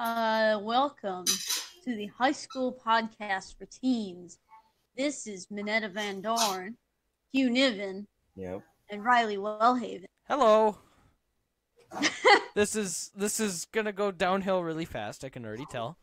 Uh, 0.00 0.58
welcome 0.62 1.26
to 1.84 1.94
the 1.94 2.06
high 2.18 2.32
school 2.32 2.74
podcast 2.86 3.58
for 3.58 3.66
teens. 3.66 4.38
This 4.96 5.26
is 5.26 5.50
Minetta 5.50 5.90
Van 5.90 6.22
Dorn, 6.22 6.76
Hugh 7.32 7.50
Niven, 7.50 8.06
Yep. 8.34 8.62
and 8.90 9.04
Riley 9.04 9.36
Wellhaven. 9.36 10.06
Hello. 10.26 10.78
this 12.54 12.74
is 12.76 13.10
this 13.14 13.40
is 13.40 13.66
gonna 13.72 13.92
go 13.92 14.10
downhill 14.10 14.62
really 14.64 14.86
fast. 14.86 15.22
I 15.22 15.28
can 15.28 15.44
already 15.44 15.66
tell. 15.70 15.98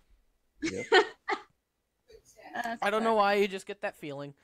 Yep. 0.61 0.85
Uh, 0.93 2.75
I 2.83 2.91
don't 2.91 3.03
know 3.03 3.15
why 3.15 3.33
you 3.33 3.47
just 3.47 3.65
get 3.65 3.81
that 3.81 3.95
feeling. 3.95 4.35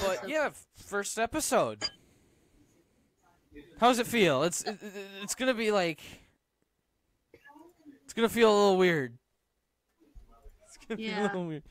But 0.00 0.28
yeah, 0.28 0.50
first 0.74 1.16
episode. 1.16 1.90
How's 3.78 4.00
it 4.00 4.08
feel? 4.08 4.42
It's 4.42 4.62
it, 4.64 4.82
it- 4.82 5.06
it's 5.22 5.36
gonna 5.36 5.54
be 5.54 5.70
like 5.70 6.00
it's 8.12 8.16
gonna 8.18 8.28
feel 8.28 8.50
a 8.50 8.58
little 8.60 8.76
weird. 8.76 9.16
It's 10.66 10.76
gonna 10.86 10.98
be 10.98 11.06
a 11.08 11.12
Yeah. 11.12 11.22
little 11.22 11.46
weird. 11.46 11.62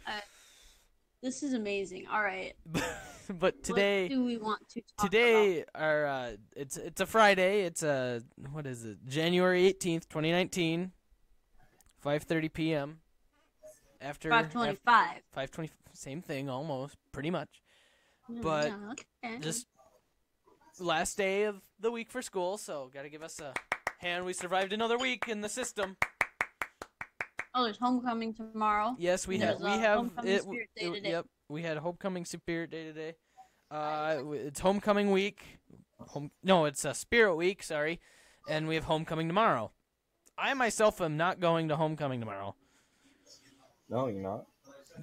This 1.22 1.44
is 1.44 1.54
amazing. 1.54 2.08
All 2.08 2.24
right. 2.24 2.54
but 3.30 3.62
today 3.64 4.06
what 4.06 4.10
do 4.10 4.24
we 4.24 4.38
want 4.38 4.68
to 4.70 4.82
talk 4.98 5.06
today 5.06 5.64
our 5.76 6.08
uh, 6.08 6.32
it's 6.56 6.78
it's 6.78 7.00
a 7.00 7.06
Friday. 7.06 7.62
It's 7.62 7.84
a 7.84 8.24
what 8.52 8.66
is 8.66 8.84
it? 8.86 9.06
January 9.08 9.68
eighteenth, 9.68 10.10
twenty 10.10 10.32
nineteen. 10.32 10.94
Five 12.00 12.24
thirty 12.24 12.50
p.m. 12.50 13.02
After 14.02 14.30
about? 14.30 14.46
525. 14.52 15.22
five 15.32 15.52
twenty, 15.52 15.70
same 15.94 16.24
thing 16.24 16.50
almost, 16.50 16.98
pretty 17.12 17.30
much. 17.30 17.62
but 18.28 18.70
Yeah, 18.70 18.94
okay. 18.94 19.38
Just 19.42 19.68
last 20.80 21.18
day 21.18 21.44
of 21.44 21.62
the 21.80 21.92
week 21.92 22.10
for 22.10 22.24
school, 22.24 22.58
so 22.58 22.90
gotta 22.92 23.10
give 23.10 23.22
us 23.22 23.40
a 23.40 23.54
hand. 24.00 24.26
We 24.26 24.34
survived 24.34 24.74
another 24.74 24.98
week 24.98 25.28
in 25.28 25.42
the 25.42 25.50
system. 25.50 25.98
Oh, 27.54 27.64
there's 27.64 27.78
homecoming 27.78 28.34
tomorrow. 28.34 28.96
Yes, 28.98 29.28
we 29.28 29.38
have 29.40 29.60
we 29.60 29.68
uh, 29.68 29.78
have 29.80 29.98
Homecoming 29.98 30.32
it. 30.34 30.46
Day 30.76 30.86
it- 30.86 30.94
today. 30.96 31.10
Yep, 31.12 31.26
we 31.50 31.62
had 31.64 31.78
homecoming 31.78 32.26
spirit 32.26 32.72
day 32.72 32.86
today. 32.86 33.16
Uh, 33.70 34.22
it's 34.32 34.60
homecoming 34.60 35.12
week. 35.12 35.60
Home 36.00 36.32
no, 36.44 36.66
it's 36.66 36.84
a 36.86 36.94
spirit 36.94 37.36
week. 37.36 37.62
Sorry, 37.64 38.00
and 38.50 38.68
we 38.68 38.76
have 38.76 38.86
homecoming 38.86 39.28
tomorrow. 39.28 39.72
I 40.38 40.54
myself 40.54 41.02
am 41.02 41.18
not 41.18 41.40
going 41.40 41.68
to 41.70 41.76
homecoming 41.76 42.20
tomorrow. 42.20 42.56
No, 43.90 44.08
you're 44.08 44.22
not. 44.22 44.46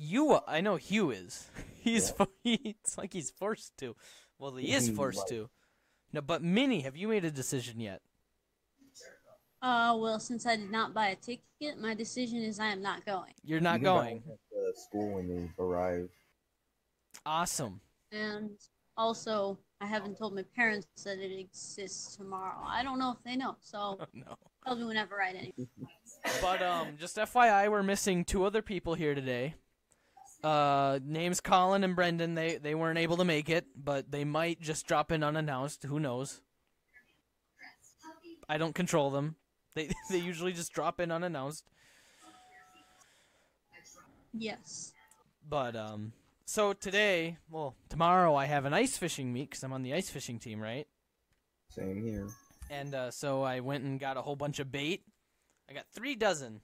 You, 0.01 0.39
I 0.47 0.61
know 0.61 0.77
Hugh 0.77 1.11
is. 1.11 1.51
He's 1.81 2.09
Yeah. 2.09 2.25
fo- 2.25 2.33
it's 2.45 2.99
like 2.99 3.13
he's 3.13 3.31
forced 3.31 3.77
to. 3.79 3.95
Well, 4.39 4.57
he 4.57 4.73
is 4.73 4.89
forced 4.97 5.29
to. 5.29 5.49
No, 6.13 6.21
but 6.23 6.43
Minnie, 6.43 6.81
have 6.81 6.97
you 6.97 7.09
made 7.09 7.25
a 7.25 7.31
decision 7.31 7.81
yet? 7.81 8.01
Uh, 9.61 9.97
well, 9.99 10.21
since 10.21 10.47
I 10.47 10.57
did 10.57 10.71
not 10.71 10.95
buy 10.95 11.09
a 11.09 11.17
ticket, 11.17 11.81
my 11.81 11.95
decision 11.95 12.39
is 12.43 12.61
I 12.61 12.67
am 12.67 12.81
not 12.83 13.05
going. 13.05 13.33
You're 13.43 13.61
not 13.61 13.81
You 13.81 13.85
going. 13.85 14.17
it 14.17 14.23
at 14.33 14.39
the 14.53 14.81
school 14.81 15.15
when 15.15 15.29
you 15.29 15.51
arrive. 15.59 16.09
Awesome. 17.27 17.81
And 18.13 18.51
also, 18.97 19.59
I 19.81 19.87
haven't 19.87 20.17
told 20.17 20.35
my 20.35 20.45
parents 20.55 20.87
that 21.05 21.19
it 21.19 21.37
exists 21.39 22.17
tomorrow. 22.17 22.63
I 22.65 22.83
don't 22.83 22.99
know 22.99 23.11
if 23.11 23.19
they 23.25 23.37
know, 23.37 23.57
so 23.61 23.79
Oh, 24.01 24.07
no. 24.15 24.37
tell 24.65 24.77
me 24.77 24.85
whenever, 24.85 25.17
right? 25.17 25.35
Anyway. 25.35 25.69
But 26.43 26.63
um, 26.63 26.97
just 26.99 27.17
FYI, 27.17 27.71
we're 27.71 27.83
missing 27.83 28.25
two 28.25 28.45
other 28.45 28.61
people 28.61 28.95
here 28.95 29.15
today. 29.15 29.55
Uh, 30.43 30.99
names 31.05 31.41
Colin 31.41 31.85
and 31.85 31.95
Brendan. 31.95 32.35
They 32.35 32.57
they 32.57 32.75
weren't 32.75 32.99
able 32.99 33.17
to 33.19 33.25
make 33.25 33.49
it, 33.49 33.67
but 33.77 34.11
they 34.11 34.25
might 34.25 34.61
just 34.61 34.87
drop 34.87 35.13
in 35.13 35.23
unannounced. 35.23 35.85
Who 35.85 36.01
knows? 36.01 36.41
I 38.49 38.59
don't 38.59 38.75
control 38.75 39.11
them. 39.11 39.37
They 39.79 39.89
they 40.11 40.19
usually 40.19 40.53
just 40.53 40.73
drop 40.73 40.99
in 40.99 41.13
unannounced. 41.13 41.65
Yes. 44.35 44.93
But 45.49 45.77
um, 45.77 46.13
so 46.45 46.73
today, 46.73 47.39
well, 47.49 47.77
tomorrow 47.89 48.35
I 48.35 48.47
have 48.47 48.65
an 48.65 48.75
ice 48.75 48.97
fishing 48.99 49.33
meet 49.33 49.51
because 49.51 49.63
I'm 49.63 49.73
on 49.73 49.83
the 49.83 49.95
ice 49.95 50.11
fishing 50.11 50.39
team, 50.41 50.61
right? 50.61 50.87
Same 51.71 52.03
here. 52.03 52.27
And 52.71 52.95
uh, 52.95 53.11
so 53.13 53.43
I 53.43 53.61
went 53.61 53.85
and 53.85 54.01
got 54.01 54.17
a 54.17 54.23
whole 54.23 54.37
bunch 54.37 54.59
of 54.59 54.71
bait. 54.71 55.05
I 55.71 55.75
got 55.75 55.85
three 55.95 56.17
dozen. 56.17 56.61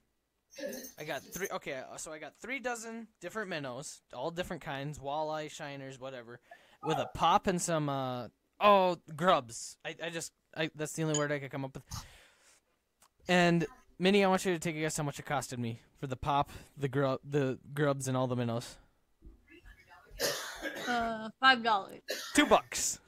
I 0.98 1.04
got 1.04 1.22
three. 1.22 1.48
Okay, 1.52 1.72
uh, 1.72 1.96
so 1.96 2.12
I 2.12 2.18
got 2.18 2.34
three 2.40 2.58
dozen 2.58 3.06
different 3.20 3.48
minnows, 3.48 4.02
all 4.12 4.30
different 4.30 4.62
kinds, 4.62 4.98
walleye, 4.98 5.50
shiners, 5.50 6.00
whatever, 6.00 6.40
with 6.82 6.98
a 6.98 7.08
pop 7.14 7.46
and 7.46 7.62
some 7.62 7.88
uh 7.88 8.28
oh 8.60 8.96
grubs. 9.16 9.76
I, 9.84 9.94
I 10.02 10.10
just 10.10 10.32
I 10.56 10.70
that's 10.74 10.92
the 10.92 11.02
only 11.04 11.18
word 11.18 11.32
I 11.32 11.38
could 11.38 11.50
come 11.50 11.64
up 11.64 11.74
with. 11.74 11.84
And 13.28 13.66
Minnie, 13.98 14.24
I 14.24 14.28
want 14.28 14.44
you 14.44 14.52
to 14.52 14.58
take 14.58 14.76
a 14.76 14.80
guess 14.80 14.96
how 14.96 15.02
much 15.04 15.18
it 15.18 15.24
costed 15.26 15.58
me 15.58 15.80
for 15.98 16.06
the 16.06 16.16
pop, 16.16 16.50
the 16.76 16.88
grub, 16.88 17.20
the 17.28 17.58
grubs, 17.72 18.08
and 18.08 18.16
all 18.16 18.26
the 18.26 18.36
minnows. 18.36 18.76
Uh, 20.88 21.30
five 21.40 21.62
dollars. 21.62 22.00
Two 22.34 22.46
bucks. 22.46 22.98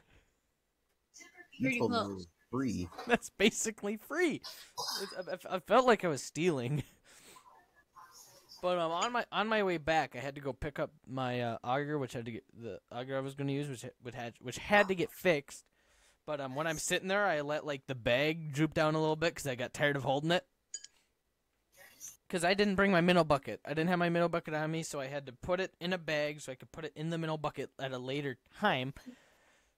Pretty 1.60 1.78
told 1.78 1.90
me 1.92 1.96
it 1.98 2.00
close. 2.04 2.26
free. 2.50 2.88
That's 3.06 3.30
basically 3.38 3.96
free. 3.96 4.40
It's- 5.02 5.26
I, 5.28 5.32
I- 5.52 5.56
I 5.56 5.58
felt 5.60 5.86
like 5.86 6.04
I 6.04 6.08
was 6.08 6.22
stealing. 6.22 6.82
But 8.62 8.78
um, 8.78 8.90
on 8.90 9.12
my 9.12 9.24
on 9.30 9.48
my 9.48 9.62
way 9.62 9.76
back, 9.76 10.16
I 10.16 10.18
had 10.18 10.34
to 10.36 10.40
go 10.40 10.52
pick 10.54 10.78
up 10.78 10.90
my 11.06 11.42
uh, 11.42 11.58
auger, 11.62 11.98
which 11.98 12.14
had 12.14 12.24
to 12.24 12.32
get 12.32 12.42
the 12.58 12.80
auger 12.90 13.14
I 13.16 13.20
was 13.20 13.34
going 13.34 13.48
to 13.48 13.52
use, 13.52 13.68
which 13.68 13.82
ha- 13.82 13.90
would 14.02 14.14
had 14.14 14.32
which 14.40 14.56
had 14.56 14.88
to 14.88 14.94
get 14.94 15.12
fixed. 15.12 15.62
But 16.26 16.40
um, 16.40 16.56
when 16.56 16.66
I'm 16.66 16.78
sitting 16.78 17.08
there, 17.08 17.24
I 17.24 17.40
let 17.40 17.64
like 17.64 17.86
the 17.86 17.94
bag 17.94 18.52
droop 18.52 18.74
down 18.74 18.94
a 18.94 19.00
little 19.00 19.16
bit 19.16 19.34
because 19.34 19.46
I 19.46 19.54
got 19.54 19.72
tired 19.72 19.96
of 19.96 20.02
holding 20.02 20.32
it. 20.32 20.44
Because 22.26 22.44
I 22.44 22.54
didn't 22.54 22.74
bring 22.74 22.90
my 22.90 23.00
minnow 23.00 23.22
bucket. 23.22 23.60
I 23.64 23.68
didn't 23.68 23.88
have 23.88 24.00
my 24.00 24.08
minnow 24.08 24.28
bucket 24.28 24.52
on 24.52 24.72
me, 24.72 24.82
so 24.82 24.98
I 24.98 25.06
had 25.06 25.26
to 25.26 25.32
put 25.32 25.60
it 25.60 25.72
in 25.80 25.92
a 25.92 25.98
bag 25.98 26.40
so 26.40 26.50
I 26.50 26.56
could 26.56 26.72
put 26.72 26.84
it 26.84 26.92
in 26.96 27.10
the 27.10 27.18
minnow 27.18 27.36
bucket 27.36 27.70
at 27.78 27.92
a 27.92 27.98
later 27.98 28.36
time. 28.60 28.94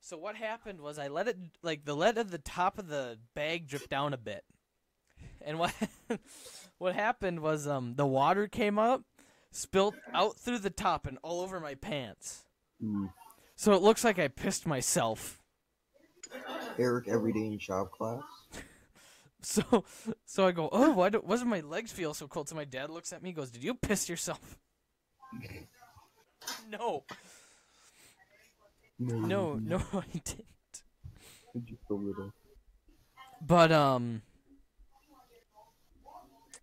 So 0.00 0.16
what 0.16 0.36
happened 0.36 0.81
was 0.81 0.98
I 0.98 1.09
let 1.09 1.28
it 1.28 1.36
like 1.62 1.84
the 1.84 1.94
lead 1.94 2.16
at 2.16 2.31
the 2.31 2.38
top 2.38 2.78
of 2.78 2.88
the 2.88 3.19
bag 3.34 3.69
drip 3.69 3.91
down 3.91 4.15
a 4.15 4.19
bit. 4.19 4.44
And 5.42 5.59
what 5.59 5.75
what 6.78 6.94
happened 6.94 7.41
was 7.41 7.66
um 7.66 7.97
the 7.97 8.06
water 8.06 8.48
came 8.48 8.78
up, 8.78 9.03
spilt 9.50 9.97
out 10.15 10.38
through 10.38 10.59
the 10.59 10.70
top 10.70 11.06
and 11.06 11.19
all 11.22 11.42
over 11.42 11.60
my 11.60 11.75
pants. 11.75 12.44
Mm. 12.82 13.12
So 13.56 13.72
it 13.72 13.82
looks 13.82 14.04
like 14.04 14.19
I 14.19 14.28
pissed 14.28 14.66
myself. 14.66 15.38
Eric 16.78 17.09
every 17.09 17.33
day 17.33 17.47
in 17.47 17.59
shop 17.59 17.91
class. 17.93 18.22
So 19.41 19.84
so 20.25 20.47
I 20.49 20.50
go, 20.50 20.69
"Oh, 20.72 20.91
why 20.91 21.11
do, 21.11 21.19
why 21.25 21.37
does 21.37 21.44
my 21.44 21.61
legs 21.61 21.93
feel 21.93 22.12
so 22.12 22.27
cold?" 22.27 22.49
So 22.49 22.56
my 22.56 22.65
dad 22.65 22.91
looks 22.91 23.12
at 23.12 23.22
me 23.22 23.33
goes, 23.33 23.53
"Did 23.53 23.62
you 23.62 23.72
piss 23.75 24.09
yourself?" 24.09 24.59
no. 26.69 27.05
No, 28.99 29.55
you 29.55 29.61
no, 29.65 29.77
I 29.93 30.00
didn't. 30.12 30.25
didn't. 31.55 31.66
Just 31.69 31.83
a 31.89 31.94
little. 31.94 32.33
But 33.47 33.71
um 33.71 34.22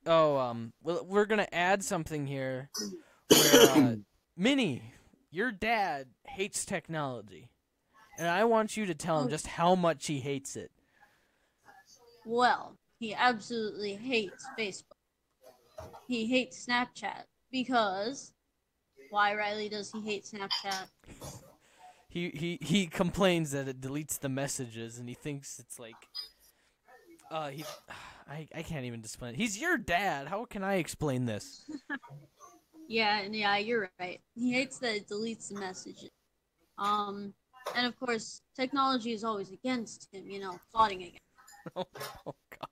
Oh, 0.06 0.38
um 0.38 0.74
well 0.84 1.06
we're 1.06 1.26
going 1.26 1.40
to 1.40 1.56
add 1.56 1.82
something 1.84 2.28
here 2.28 2.70
where 3.30 3.70
uh, 3.70 3.96
Minnie, 4.38 4.82
your 5.32 5.52
dad 5.52 6.08
hates 6.28 6.66
technology. 6.66 7.50
And 8.18 8.28
I 8.28 8.44
want 8.46 8.78
you 8.78 8.86
to 8.86 8.96
tell 8.96 9.20
him 9.20 9.28
Oh. 9.28 9.30
just 9.30 9.48
how 9.48 9.76
much 9.76 10.08
he 10.08 10.20
hates 10.20 10.56
it. 10.56 10.72
Well, 12.26 12.78
he 13.00 13.14
absolutely 13.14 13.96
hates 13.96 14.46
Facebook. 14.58 14.96
He 16.08 16.26
hates 16.26 16.66
Snapchat 16.66 17.24
because 17.52 18.34
why, 19.10 19.36
Riley, 19.36 19.70
does 19.70 19.92
he 19.92 20.02
hate 20.02 20.24
Snapchat? 20.26 20.88
He 22.10 22.30
he 22.30 22.58
he 22.62 22.88
complains 22.88 23.52
that 23.52 23.68
it 23.68 23.82
deletes 23.82 24.18
the 24.20 24.30
messages 24.30 24.98
and 24.98 25.10
he 25.10 25.16
thinks 25.16 25.60
it's 25.60 25.78
like 25.78 26.08
uh 27.30 27.50
he 27.50 27.66
I 28.30 28.48
I 28.56 28.64
can't 28.64 28.86
even 28.86 29.02
explain 29.02 29.34
it. 29.34 29.38
He's 29.38 29.60
your 29.60 29.78
dad. 29.78 30.28
How 30.28 30.46
can 30.46 30.64
I 30.64 30.76
explain 30.76 31.26
this? 31.26 31.70
Yeah, 32.88 33.20
and 33.22 33.36
yeah, 33.36 33.58
you're 33.58 33.90
right. 34.00 34.22
He 34.36 34.54
hates 34.54 34.78
that 34.78 34.96
it 34.96 35.08
deletes 35.10 35.50
the 35.52 35.60
messages. 35.60 36.12
Um, 36.78 37.34
and 37.76 37.88
of 37.88 37.98
course, 38.00 38.42
technology 38.56 39.14
is 39.14 39.24
always 39.24 39.52
against 39.52 40.08
him. 40.14 40.30
You 40.30 40.40
know, 40.42 40.60
plotting 40.74 41.02
against. 41.04 41.22
oh, 41.76 41.86
oh 42.28 42.36
god. 42.52 42.70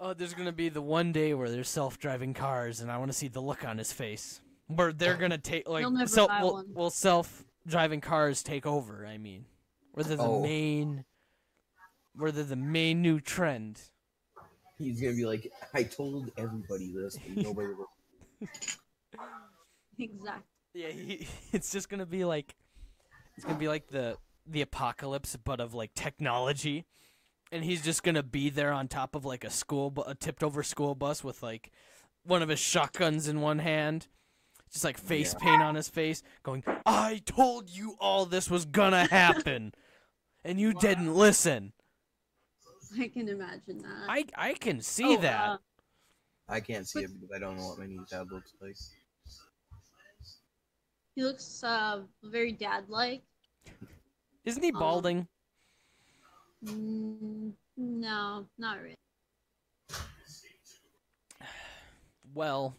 Oh, 0.00 0.12
there's 0.14 0.34
gonna 0.34 0.52
be 0.52 0.68
the 0.68 0.82
one 0.82 1.12
day 1.12 1.32
where 1.34 1.48
there's 1.50 1.68
self-driving 1.68 2.34
cars, 2.34 2.80
and 2.80 2.90
I 2.90 2.98
want 2.98 3.10
to 3.12 3.16
see 3.16 3.28
the 3.28 3.40
look 3.40 3.64
on 3.64 3.78
his 3.78 3.92
face. 3.92 4.40
Where 4.66 4.92
they're 4.92 5.16
gonna 5.16 5.38
take 5.38 5.68
like 5.68 5.82
He'll 5.82 5.90
never 5.90 6.08
self, 6.08 6.28
buy 6.28 6.42
will, 6.42 6.52
one. 6.54 6.66
will 6.74 6.90
self-driving 6.90 8.00
cars 8.00 8.42
take 8.42 8.66
over? 8.66 9.06
I 9.06 9.18
mean, 9.18 9.44
where 9.92 10.02
they're 10.04 10.16
the 10.16 10.24
Oh. 10.24 10.42
main, 10.42 11.04
where 12.16 12.32
they're 12.32 12.42
the 12.42 12.56
main 12.56 13.00
new 13.02 13.20
trend. 13.20 13.80
He's 14.78 15.00
gonna 15.00 15.14
be 15.14 15.24
like, 15.24 15.50
I 15.72 15.84
told 15.84 16.30
everybody 16.36 16.92
this, 16.92 17.16
but 17.34 17.44
nobody 17.44 17.68
will. 17.74 17.88
Exactly. 19.98 20.42
Yeah, 20.76 20.88
he, 20.88 21.26
it's 21.52 21.72
just 21.72 21.88
gonna 21.88 22.06
be 22.06 22.24
like, 22.24 22.54
it's 23.36 23.44
gonna 23.46 23.58
be 23.58 23.68
like 23.68 23.88
the 23.88 24.16
the 24.46 24.60
apocalypse, 24.62 25.36
but 25.42 25.60
of 25.60 25.74
like 25.74 25.94
technology. 25.94 26.84
and 27.52 27.64
he's 27.64 27.82
just 27.82 28.02
gonna 28.02 28.22
be 28.22 28.50
there 28.50 28.72
on 28.72 28.88
top 28.88 29.14
of 29.14 29.24
like 29.24 29.44
a 29.44 29.50
school, 29.50 29.90
bu- 29.90 30.02
a 30.02 30.14
tipped 30.14 30.42
over 30.42 30.62
school 30.62 30.94
bus 30.94 31.22
with 31.24 31.42
like 31.42 31.70
one 32.24 32.42
of 32.42 32.48
his 32.48 32.58
shotguns 32.58 33.28
in 33.28 33.40
one 33.40 33.60
hand, 33.60 34.08
just 34.72 34.84
like 34.84 34.98
face 34.98 35.32
Yeah. 35.32 35.44
paint 35.44 35.62
on 35.62 35.74
his 35.76 35.88
face, 35.88 36.22
going, 36.42 36.62
"I 36.84 37.22
told 37.24 37.70
you 37.70 37.96
all 38.00 38.26
this 38.26 38.50
was 38.50 38.64
gonna 38.66 39.06
happen, 39.10 39.72
and 40.44 40.60
you 40.60 40.74
didn't 40.74 41.14
listen." 41.14 41.72
I 43.00 43.08
can 43.08 43.28
imagine 43.28 43.78
that. 43.82 44.06
I 44.08 44.24
I 44.36 44.54
can 44.54 44.80
see 44.80 45.16
Oh, 45.16 45.20
that. 45.22 45.48
uh, 45.50 45.58
I 46.48 46.60
can't 46.60 46.86
see 46.86 47.00
it 47.00 47.10
because 47.12 47.34
I 47.34 47.38
don't 47.40 47.56
know 47.56 47.68
what 47.68 47.78
my 47.78 47.86
new 47.86 48.04
tab 48.08 48.30
looks 48.30 48.52
like. 48.60 48.76
He 51.16 51.24
looks 51.24 51.64
uh, 51.64 52.02
very 52.22 52.52
dad-like. 52.52 53.22
Isn't 54.44 54.62
he 54.62 54.70
um, 54.70 54.78
balding? 54.78 55.26
Mm, 56.64 57.52
no, 57.76 58.46
not 58.58 58.80
really. 58.80 58.96
well 62.36 62.76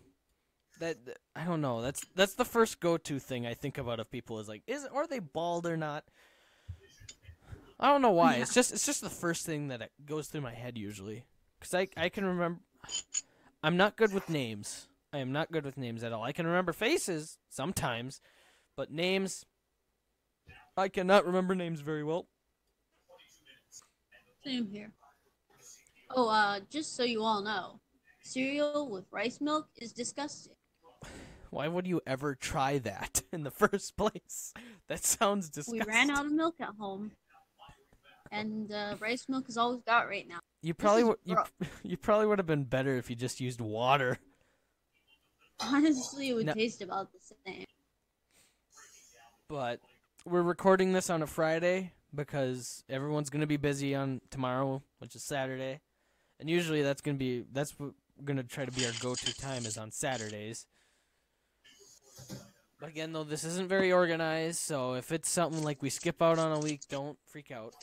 that 0.79 0.95
i 1.35 1.43
don't 1.43 1.61
know 1.61 1.81
that's 1.81 2.05
that's 2.15 2.35
the 2.35 2.45
first 2.45 2.79
go-to 2.79 3.17
thing 3.17 3.47
i 3.47 3.53
think 3.55 3.79
about 3.79 3.99
of 3.99 4.09
people 4.11 4.39
is 4.39 4.47
like 4.47 4.61
is 4.67 4.85
are 4.93 5.07
they 5.07 5.17
bald 5.17 5.65
or 5.65 5.75
not 5.75 6.03
i 7.79 7.87
don't 7.87 8.03
know 8.03 8.11
why 8.11 8.35
it's 8.35 8.53
just 8.53 8.71
it's 8.71 8.85
just 8.85 9.01
the 9.01 9.09
first 9.09 9.45
thing 9.45 9.69
that 9.69 9.89
goes 10.05 10.27
through 10.27 10.41
my 10.41 10.53
head 10.53 10.77
usually 10.77 11.23
because 11.59 11.73
i 11.73 11.87
i 11.97 12.07
can 12.07 12.23
remember 12.23 12.59
i'm 13.63 13.77
not 13.77 13.97
good 13.97 14.13
with 14.13 14.29
names 14.29 14.87
i 15.17 15.19
am 15.19 15.31
not 15.31 15.51
good 15.51 15.65
with 15.65 15.77
names 15.77 16.03
at 16.03 16.13
all 16.13 16.23
i 16.23 16.31
can 16.31 16.45
remember 16.45 16.71
faces 16.71 17.39
sometimes 17.49 18.21
but 18.75 18.91
names 18.91 19.45
i 20.77 20.87
cannot 20.87 21.25
remember 21.25 21.55
names 21.55 21.81
very 21.81 22.03
well 22.03 22.27
Same 24.45 24.69
here. 24.71 24.91
Oh, 26.15 26.29
uh, 26.29 26.59
just 26.69 26.95
so 26.95 27.03
you 27.03 27.21
all 27.23 27.41
know, 27.41 27.81
cereal 28.21 28.87
with 28.89 29.03
rice 29.11 29.41
milk 29.41 29.67
is 29.75 29.91
disgusting. 29.91 30.53
why 31.49 31.67
would 31.67 31.85
you 31.85 31.99
ever 32.07 32.33
try 32.35 32.77
that 32.77 33.23
in 33.33 33.43
the 33.43 33.51
first 33.51 33.97
place 33.97 34.53
that 34.87 35.03
sounds 35.03 35.49
disgusting 35.49 35.79
We 35.85 35.93
ran 35.93 36.09
out 36.11 36.25
of 36.27 36.31
milk 36.31 36.55
at 36.61 36.69
home, 36.79 37.11
and 38.31 38.71
uh, 38.71 38.95
rice 38.99 39.25
milk 39.27 39.49
is 39.49 39.57
all 39.57 39.71
we've 39.73 39.83
got 39.85 40.07
right 40.07 40.27
now. 40.27 40.39
You 40.61 40.73
probably 40.75 41.03
would 41.05 41.17
you, 41.25 41.37
you 41.83 41.97
probably 41.97 42.27
would 42.27 42.39
have 42.39 42.47
been 42.47 42.63
better 42.63 42.95
if 42.97 43.09
you 43.09 43.15
just 43.15 43.41
used 43.41 43.59
water. 43.59 44.19
Honestly, 45.59 46.29
it 46.29 46.33
would 46.33 46.45
No. 46.47 46.53
taste 46.53 46.81
about 46.81 47.11
the 47.11 47.19
same. 47.45 47.65
But 49.49 49.79
we're 50.25 50.41
recording 50.41 50.93
this 50.93 51.09
on 51.09 51.21
a 51.21 51.27
Friday 51.27 51.93
because 52.13 52.83
everyone's 52.89 53.29
gonna 53.29 53.47
be 53.47 53.57
busy 53.57 53.95
on 53.95 54.21
tomorrow, 54.29 54.83
which 54.99 55.15
is 55.15 55.23
Saturday, 55.23 55.81
and 56.39 56.49
usually 56.49 56.81
that's 56.81 57.01
gonna 57.01 57.17
be 57.17 57.41
that's 57.51 57.77
what 57.79 57.93
we're 58.17 58.25
gonna 58.25 58.43
try 58.43 58.65
to 58.65 58.71
be 58.71 58.85
our 58.85 58.91
go-to 58.99 59.33
time 59.35 59.65
is 59.65 59.77
on 59.77 59.91
Saturdays. 59.91 60.67
But 62.79 62.89
again, 62.89 63.11
though, 63.11 63.23
this 63.23 63.43
isn't 63.43 63.67
very 63.67 63.91
organized, 63.91 64.59
so 64.59 64.93
if 64.93 65.11
it's 65.11 65.29
something 65.29 65.63
like 65.63 65.81
we 65.81 65.89
skip 65.89 66.21
out 66.21 66.37
on 66.37 66.51
a 66.51 66.59
week, 66.59 66.81
don't 66.89 67.17
freak 67.25 67.49
out. 67.49 67.73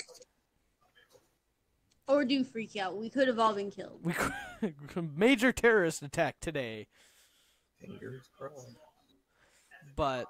Or 2.06 2.24
do 2.24 2.44
freak 2.44 2.76
out. 2.76 2.96
We 2.96 3.08
could 3.10 3.26
have 3.26 3.38
all 3.38 3.54
been 3.54 3.70
killed. 3.70 4.00
We 4.04 4.12
could, 4.12 5.16
major 5.16 5.50
terrorist 5.50 6.02
attack 6.02 6.38
today. 6.40 6.86
Fingers 7.86 8.28
crossed. 8.36 8.76
but 9.96 10.26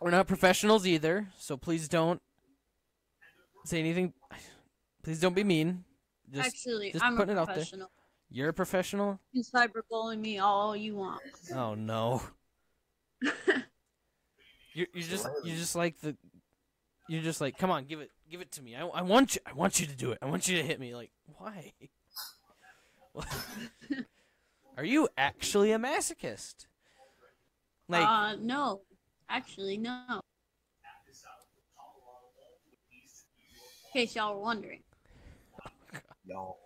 we're 0.00 0.10
not 0.10 0.26
professionals 0.26 0.86
either, 0.86 1.28
so 1.38 1.56
please 1.56 1.88
don't 1.88 2.20
say 3.64 3.78
anything. 3.78 4.12
Please 5.02 5.20
don't 5.20 5.34
be 5.34 5.44
mean. 5.44 5.84
Just 6.32 6.48
Actually, 6.48 6.92
just 6.92 7.04
I'm 7.04 7.14
a 7.14 7.16
putting 7.16 7.36
it 7.36 7.38
out 7.38 7.46
there. 7.46 7.56
professional. 7.56 7.90
you're 8.30 8.48
a 8.48 8.52
professional. 8.52 9.20
You 9.32 9.42
cyberbullying 9.44 10.20
me 10.20 10.38
all 10.38 10.74
you 10.76 10.94
want. 10.96 11.22
Oh 11.54 11.74
no. 11.74 12.22
You're 14.74 14.88
you 14.92 15.02
just 15.04 15.26
you 15.42 15.54
just 15.56 15.74
like 15.74 15.98
the 16.02 16.14
you're 17.08 17.22
just 17.22 17.40
like 17.40 17.56
come 17.56 17.70
on 17.70 17.86
give 17.86 18.00
it 18.00 18.10
give 18.30 18.42
it 18.42 18.52
to 18.52 18.62
me 18.62 18.76
I, 18.76 18.84
I 18.86 19.00
want 19.00 19.34
you 19.34 19.40
I 19.46 19.54
want 19.54 19.80
you 19.80 19.86
to 19.86 19.96
do 19.96 20.10
it 20.12 20.18
I 20.20 20.26
want 20.26 20.48
you 20.48 20.58
to 20.58 20.62
hit 20.62 20.78
me 20.78 20.94
like 20.94 21.10
why 21.38 21.72
are 24.76 24.84
you 24.84 25.08
actually 25.16 25.72
a 25.72 25.78
masochist 25.78 26.66
like 27.88 28.06
uh, 28.06 28.36
no. 28.40 28.82
Actually, 29.28 29.76
no. 29.76 30.20
In 33.94 34.00
case 34.00 34.14
y'all 34.16 34.34
were 34.34 34.42
wondering. 34.42 34.82
Y'all. 36.26 36.58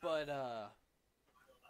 But 0.00 0.28
uh 0.28 0.66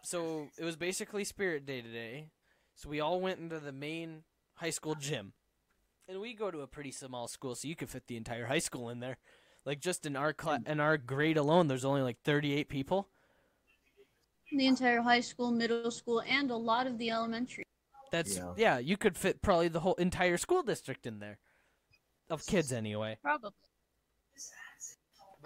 so 0.03 0.47
it 0.57 0.63
was 0.63 0.75
basically 0.75 1.23
spirit 1.23 1.65
day 1.65 1.81
today. 1.81 2.29
So 2.75 2.89
we 2.89 2.99
all 2.99 3.19
went 3.19 3.39
into 3.39 3.59
the 3.59 3.71
main 3.71 4.23
high 4.55 4.69
school 4.69 4.95
gym. 4.95 5.33
And 6.07 6.21
we 6.21 6.33
go 6.33 6.49
to 6.49 6.61
a 6.61 6.67
pretty 6.67 6.91
small 6.91 7.27
school, 7.27 7.53
so 7.53 7.67
you 7.67 7.75
could 7.75 7.89
fit 7.89 8.07
the 8.07 8.17
entire 8.17 8.47
high 8.47 8.59
school 8.59 8.89
in 8.89 8.99
there. 8.99 9.17
Like 9.65 9.79
just 9.79 10.05
in 10.05 10.15
our 10.15 10.33
class 10.33 10.61
in 10.65 10.79
our 10.79 10.97
grade 10.97 11.37
alone 11.37 11.67
there's 11.67 11.85
only 11.85 12.01
like 12.01 12.17
38 12.23 12.69
people. 12.69 13.09
The 14.51 14.65
entire 14.65 15.01
high 15.01 15.19
school, 15.19 15.51
middle 15.51 15.91
school, 15.91 16.21
and 16.27 16.49
a 16.51 16.55
lot 16.55 16.87
of 16.87 16.97
the 16.97 17.11
elementary. 17.11 17.63
That's 18.11 18.37
yeah, 18.37 18.53
Yeah. 18.57 18.79
you 18.79 18.97
could 18.97 19.15
fit 19.17 19.41
probably 19.41 19.67
the 19.67 19.81
whole 19.81 19.93
entire 19.95 20.37
school 20.37 20.63
district 20.63 21.05
in 21.05 21.19
there. 21.19 21.37
Of 22.29 22.45
kids 22.45 22.71
anyway. 22.73 23.17
Probably. 23.21 23.51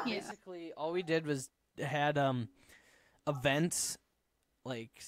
Yeah. 0.05 0.19
Basically, 0.19 0.73
all 0.73 0.91
we 0.91 1.03
did 1.03 1.25
was 1.25 1.49
had 1.77 2.17
um 2.17 2.49
events 3.27 3.97
like 4.65 5.01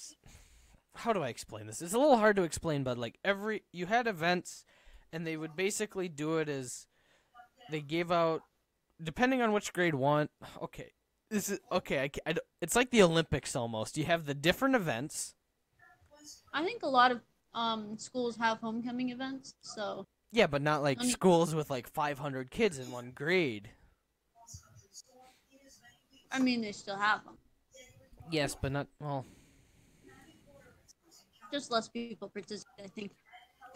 how 0.94 1.12
do 1.12 1.22
I 1.22 1.28
explain 1.28 1.66
this? 1.66 1.82
It's 1.82 1.92
a 1.94 1.98
little 1.98 2.16
hard 2.16 2.36
to 2.36 2.42
explain, 2.42 2.82
but 2.82 2.96
like 2.98 3.18
every 3.24 3.62
you 3.72 3.86
had 3.86 4.06
events, 4.06 4.64
and 5.12 5.26
they 5.26 5.36
would 5.36 5.56
basically 5.56 6.08
do 6.08 6.38
it 6.38 6.48
as 6.48 6.86
they 7.70 7.80
gave 7.80 8.10
out 8.12 8.42
depending 9.02 9.42
on 9.42 9.52
which 9.52 9.72
grade 9.72 9.94
one. 9.94 10.28
Okay, 10.62 10.92
this 11.30 11.48
is 11.50 11.60
okay. 11.72 12.10
I, 12.26 12.30
I 12.30 12.34
it's 12.60 12.76
like 12.76 12.90
the 12.90 13.02
Olympics 13.02 13.54
almost. 13.56 13.96
You 13.98 14.04
have 14.04 14.26
the 14.26 14.34
different 14.34 14.74
events. 14.74 15.34
I 16.52 16.64
think 16.64 16.82
a 16.82 16.88
lot 16.88 17.10
of 17.10 17.20
um, 17.54 17.98
schools 17.98 18.36
have 18.36 18.58
homecoming 18.58 19.10
events, 19.10 19.54
so 19.60 20.06
Yeah, 20.32 20.46
but 20.46 20.62
not 20.62 20.82
like 20.82 20.98
Let 20.98 21.06
me- 21.06 21.12
schools 21.12 21.54
with 21.54 21.70
like 21.70 21.88
500 21.88 22.50
kids 22.50 22.78
in 22.78 22.90
one 22.90 23.10
grade. 23.14 23.70
I 26.32 26.38
mean 26.40 26.60
they 26.60 26.72
still 26.72 26.96
have 26.96 27.24
them. 27.24 27.36
Yes, 28.30 28.56
but 28.60 28.72
not 28.72 28.88
well. 29.00 29.24
Just 31.52 31.70
less 31.70 31.88
people 31.88 32.28
participate, 32.28 32.84
I 32.84 32.88
think. 32.88 33.12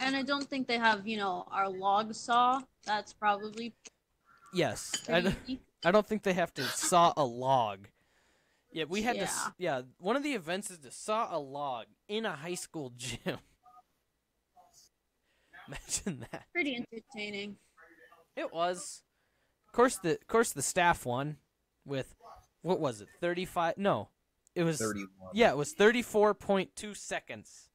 And 0.00 0.16
I 0.16 0.22
don't 0.22 0.44
think 0.48 0.66
they 0.66 0.78
have, 0.78 1.06
you 1.06 1.16
know, 1.16 1.46
our 1.50 1.68
log 1.68 2.14
saw. 2.14 2.60
That's 2.84 3.12
probably 3.12 3.72
Yes, 4.52 4.90
I, 5.84 5.86
pretty 5.88 5.88
d- 5.88 5.88
easy. 5.88 5.88
I 5.88 5.90
don't 5.92 6.06
think 6.06 6.22
they 6.22 6.32
have 6.34 6.54
to 6.54 6.62
saw 6.64 7.12
a 7.16 7.24
log. 7.24 7.88
Yeah, 8.72 8.84
we 8.88 9.02
had 9.02 9.14
to. 9.16 9.22
Yeah. 9.22 9.48
Yeah, 9.58 9.82
one 9.98 10.16
of 10.16 10.22
the 10.22 10.34
events 10.34 10.70
is 10.70 10.78
to 10.78 10.90
saw 10.90 11.34
a 11.34 11.38
log 11.38 11.86
in 12.08 12.24
a 12.24 12.32
high 12.32 12.54
school 12.54 12.92
gym. 12.96 13.38
Imagine 15.68 16.26
that. 16.32 16.44
pretty 16.52 16.76
entertaining. 16.76 17.56
It 18.36 18.52
was. 18.52 19.02
Of 19.68 19.72
course, 19.72 19.96
the 19.98 20.12
of 20.12 20.26
course 20.26 20.52
the 20.52 20.62
staff 20.62 21.06
won 21.06 21.36
with 21.84 22.14
what 22.62 22.80
was 22.80 23.00
it? 23.00 23.08
Thirty 23.20 23.44
five? 23.44 23.76
No, 23.76 24.08
it 24.54 24.64
was. 24.64 24.78
31. 24.78 25.08
Yeah, 25.34 25.50
it 25.50 25.56
was 25.56 25.72
thirty 25.72 26.02
four 26.02 26.34
point 26.34 26.74
two 26.74 26.94
seconds. 26.94 27.68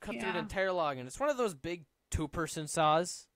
Cut 0.00 0.20
through 0.20 0.32
the 0.32 0.38
entire 0.38 0.72
log, 0.72 0.96
and 0.98 1.06
it's 1.08 1.18
one 1.18 1.28
of 1.30 1.36
those 1.36 1.54
big 1.54 1.84
two 2.10 2.28
person 2.28 2.68
saws. 2.68 3.27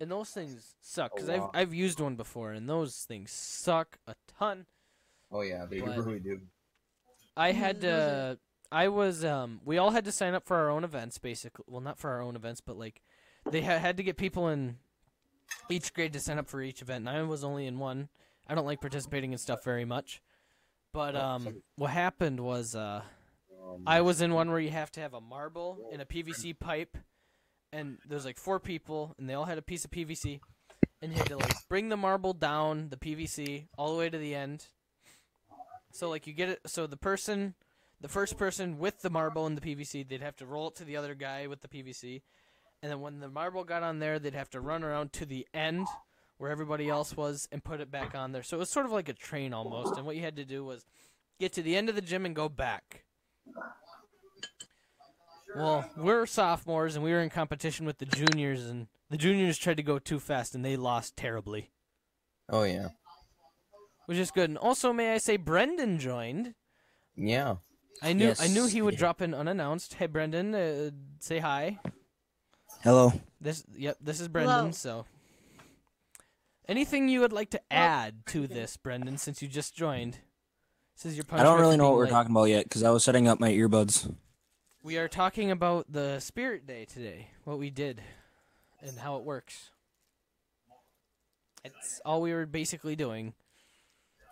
And 0.00 0.10
those 0.10 0.30
things 0.30 0.74
suck 0.80 1.14
because 1.14 1.28
Oh, 1.28 1.50
I've. 1.54 1.60
I've 1.68 1.74
used 1.74 2.00
one 2.00 2.16
before, 2.16 2.52
and 2.52 2.68
those 2.68 3.04
things 3.04 3.30
suck 3.32 3.98
a 4.06 4.14
ton. 4.38 4.66
Oh 5.30 5.40
yeah, 5.42 5.66
they 5.66 5.80
But- 5.80 5.96
really 5.98 6.20
do. 6.20 6.40
I 7.36 7.52
had 7.52 7.80
to. 7.82 8.38
I 8.70 8.88
was. 8.88 9.24
Um. 9.24 9.60
We 9.64 9.78
all 9.78 9.90
had 9.90 10.04
to 10.04 10.12
sign 10.12 10.34
up 10.34 10.46
for 10.46 10.56
our 10.56 10.70
own 10.70 10.84
events, 10.84 11.18
basically. 11.18 11.64
Well, 11.68 11.80
not 11.80 11.98
for 11.98 12.10
our 12.10 12.20
own 12.20 12.36
events, 12.36 12.60
but 12.60 12.76
like, 12.76 13.02
they 13.50 13.62
ha- 13.62 13.78
had 13.78 13.96
to 13.96 14.02
get 14.02 14.16
people 14.16 14.48
in 14.48 14.78
each 15.70 15.94
grade 15.94 16.12
to 16.12 16.20
sign 16.20 16.38
up 16.38 16.48
for 16.48 16.60
each 16.62 16.82
event. 16.82 17.08
And 17.08 17.16
I 17.16 17.22
was 17.22 17.42
only 17.44 17.66
in 17.66 17.78
one. 17.78 18.08
I 18.46 18.54
don't 18.54 18.66
like 18.66 18.80
participating 18.80 19.32
in 19.32 19.38
stuff 19.38 19.64
very 19.64 19.84
much. 19.84 20.22
But 20.92 21.14
Oh, 21.16 21.20
um, 21.20 21.62
what 21.76 21.90
happened 21.90 22.40
was 22.40 22.74
uh, 22.74 23.02
Um, 23.62 23.82
I 23.86 24.00
was 24.00 24.20
in 24.22 24.32
one 24.34 24.50
where 24.50 24.58
you 24.60 24.70
have 24.70 24.90
to 24.92 25.00
have 25.00 25.12
a 25.14 25.20
marble 25.20 25.88
in 25.92 26.00
a 26.00 26.06
PVC 26.06 26.58
pipe, 26.58 26.96
and 27.72 27.98
there's 28.08 28.24
like 28.24 28.38
four 28.38 28.60
people, 28.60 29.14
and 29.18 29.28
they 29.28 29.34
all 29.34 29.44
had 29.44 29.58
a 29.58 29.62
piece 29.62 29.84
of 29.84 29.90
PVC, 29.90 30.40
and 31.02 31.12
you 31.12 31.18
had 31.18 31.28
to 31.28 31.36
like 31.36 31.68
bring 31.68 31.88
the 31.88 31.96
marble 31.96 32.32
down 32.32 32.88
the 32.90 32.96
PVC 32.96 33.66
all 33.76 33.92
the 33.92 33.98
way 33.98 34.10
to 34.10 34.18
the 34.18 34.34
end. 34.34 34.66
So 35.92 36.08
like 36.08 36.26
you 36.26 36.32
get 36.32 36.48
it, 36.50 36.60
so 36.66 36.86
the 36.86 36.96
person, 36.96 37.54
the 38.00 38.08
first 38.08 38.36
person 38.36 38.78
with 38.78 39.00
the 39.00 39.10
marble 39.10 39.46
and 39.46 39.56
the 39.56 39.76
PVC, 39.76 40.08
they'd 40.08 40.22
have 40.22 40.36
to 40.36 40.46
roll 40.46 40.68
it 40.68 40.76
to 40.76 40.84
the 40.84 40.96
other 40.96 41.14
guy 41.14 41.46
with 41.46 41.62
the 41.62 41.68
PVC, 41.68 42.22
and 42.82 42.92
then 42.92 43.00
when 43.00 43.20
the 43.20 43.28
marble 43.28 43.64
got 43.64 43.82
on 43.82 43.98
there, 43.98 44.18
they'd 44.18 44.34
have 44.34 44.50
to 44.50 44.60
run 44.60 44.84
around 44.84 45.12
to 45.14 45.26
the 45.26 45.46
end 45.52 45.86
where 46.38 46.50
everybody 46.50 46.88
else 46.88 47.16
was 47.16 47.48
and 47.50 47.64
put 47.64 47.80
it 47.80 47.90
back 47.90 48.14
on 48.14 48.32
there. 48.32 48.42
So 48.42 48.56
it 48.56 48.60
was 48.60 48.70
sort 48.70 48.86
of 48.86 48.92
like 48.92 49.08
a 49.08 49.12
train 49.12 49.52
almost. 49.52 49.96
And 49.96 50.06
what 50.06 50.16
you 50.16 50.22
had 50.22 50.36
to 50.36 50.44
do 50.44 50.64
was 50.64 50.86
get 51.40 51.52
to 51.54 51.62
the 51.62 51.76
end 51.76 51.88
of 51.88 51.96
the 51.96 52.00
gym 52.00 52.24
and 52.24 52.34
go 52.34 52.48
back. 52.48 53.04
Well, 55.54 55.88
we're 55.96 56.26
sophomores 56.26 56.94
and 56.94 57.04
we 57.04 57.10
were 57.10 57.20
in 57.20 57.30
competition 57.30 57.86
with 57.86 57.98
the 57.98 58.06
juniors, 58.06 58.66
and 58.66 58.86
the 59.10 59.16
juniors 59.16 59.58
tried 59.58 59.78
to 59.78 59.82
go 59.82 59.98
too 59.98 60.20
fast 60.20 60.54
and 60.54 60.64
they 60.64 60.76
lost 60.76 61.16
terribly, 61.16 61.70
Oh 62.48 62.64
yeah. 62.64 62.88
which 64.06 64.18
is 64.18 64.30
good. 64.30 64.50
And 64.50 64.58
also, 64.58 64.92
may 64.92 65.14
I 65.14 65.18
say, 65.18 65.36
Brendan 65.36 65.98
joined. 65.98 66.54
Yeah. 67.16 67.56
I 68.02 68.12
knew 68.12 68.26
yes. 68.26 68.40
I 68.40 68.46
knew 68.46 68.66
he 68.66 68.82
would 68.82 68.94
yeah. 68.94 69.00
drop 69.00 69.22
in 69.22 69.34
unannounced. 69.34 69.94
Hey, 69.94 70.06
Brendan, 70.06 70.54
uh, 70.54 70.90
say 71.18 71.38
hi. 71.40 71.80
Hello. 72.84 73.12
This 73.40 73.64
yep, 73.76 73.96
this 74.00 74.20
is 74.20 74.28
Brendan. 74.28 74.56
Hello. 74.56 74.70
So, 74.70 75.04
anything 76.68 77.08
you 77.08 77.20
would 77.20 77.32
like 77.32 77.50
to 77.50 77.60
add 77.72 78.24
to 78.26 78.46
this, 78.46 78.76
Brendan, 78.76 79.18
since 79.18 79.42
you 79.42 79.48
just 79.48 79.74
joined? 79.74 80.18
This 80.94 81.06
is 81.12 81.16
your 81.16 81.24
I 81.32 81.42
don't 81.42 81.60
really 81.60 81.76
know 81.76 81.88
what 81.88 81.96
we're 81.96 82.04
late. 82.04 82.10
talking 82.10 82.30
about 82.30 82.44
yet 82.44 82.64
because 82.64 82.82
I 82.84 82.90
was 82.90 83.02
setting 83.02 83.26
up 83.26 83.40
my 83.40 83.50
earbuds. 83.50 84.14
We 84.88 84.96
are 84.96 85.06
talking 85.06 85.50
about 85.50 85.92
the 85.92 86.18
Spirit 86.18 86.66
Day 86.66 86.86
today, 86.86 87.28
what 87.44 87.58
we 87.58 87.68
did, 87.68 88.00
and 88.80 88.98
how 88.98 89.18
it 89.18 89.22
works. 89.22 89.68
It's 91.62 92.00
all 92.06 92.22
we 92.22 92.32
were 92.32 92.46
basically 92.46 92.96
doing. 92.96 93.34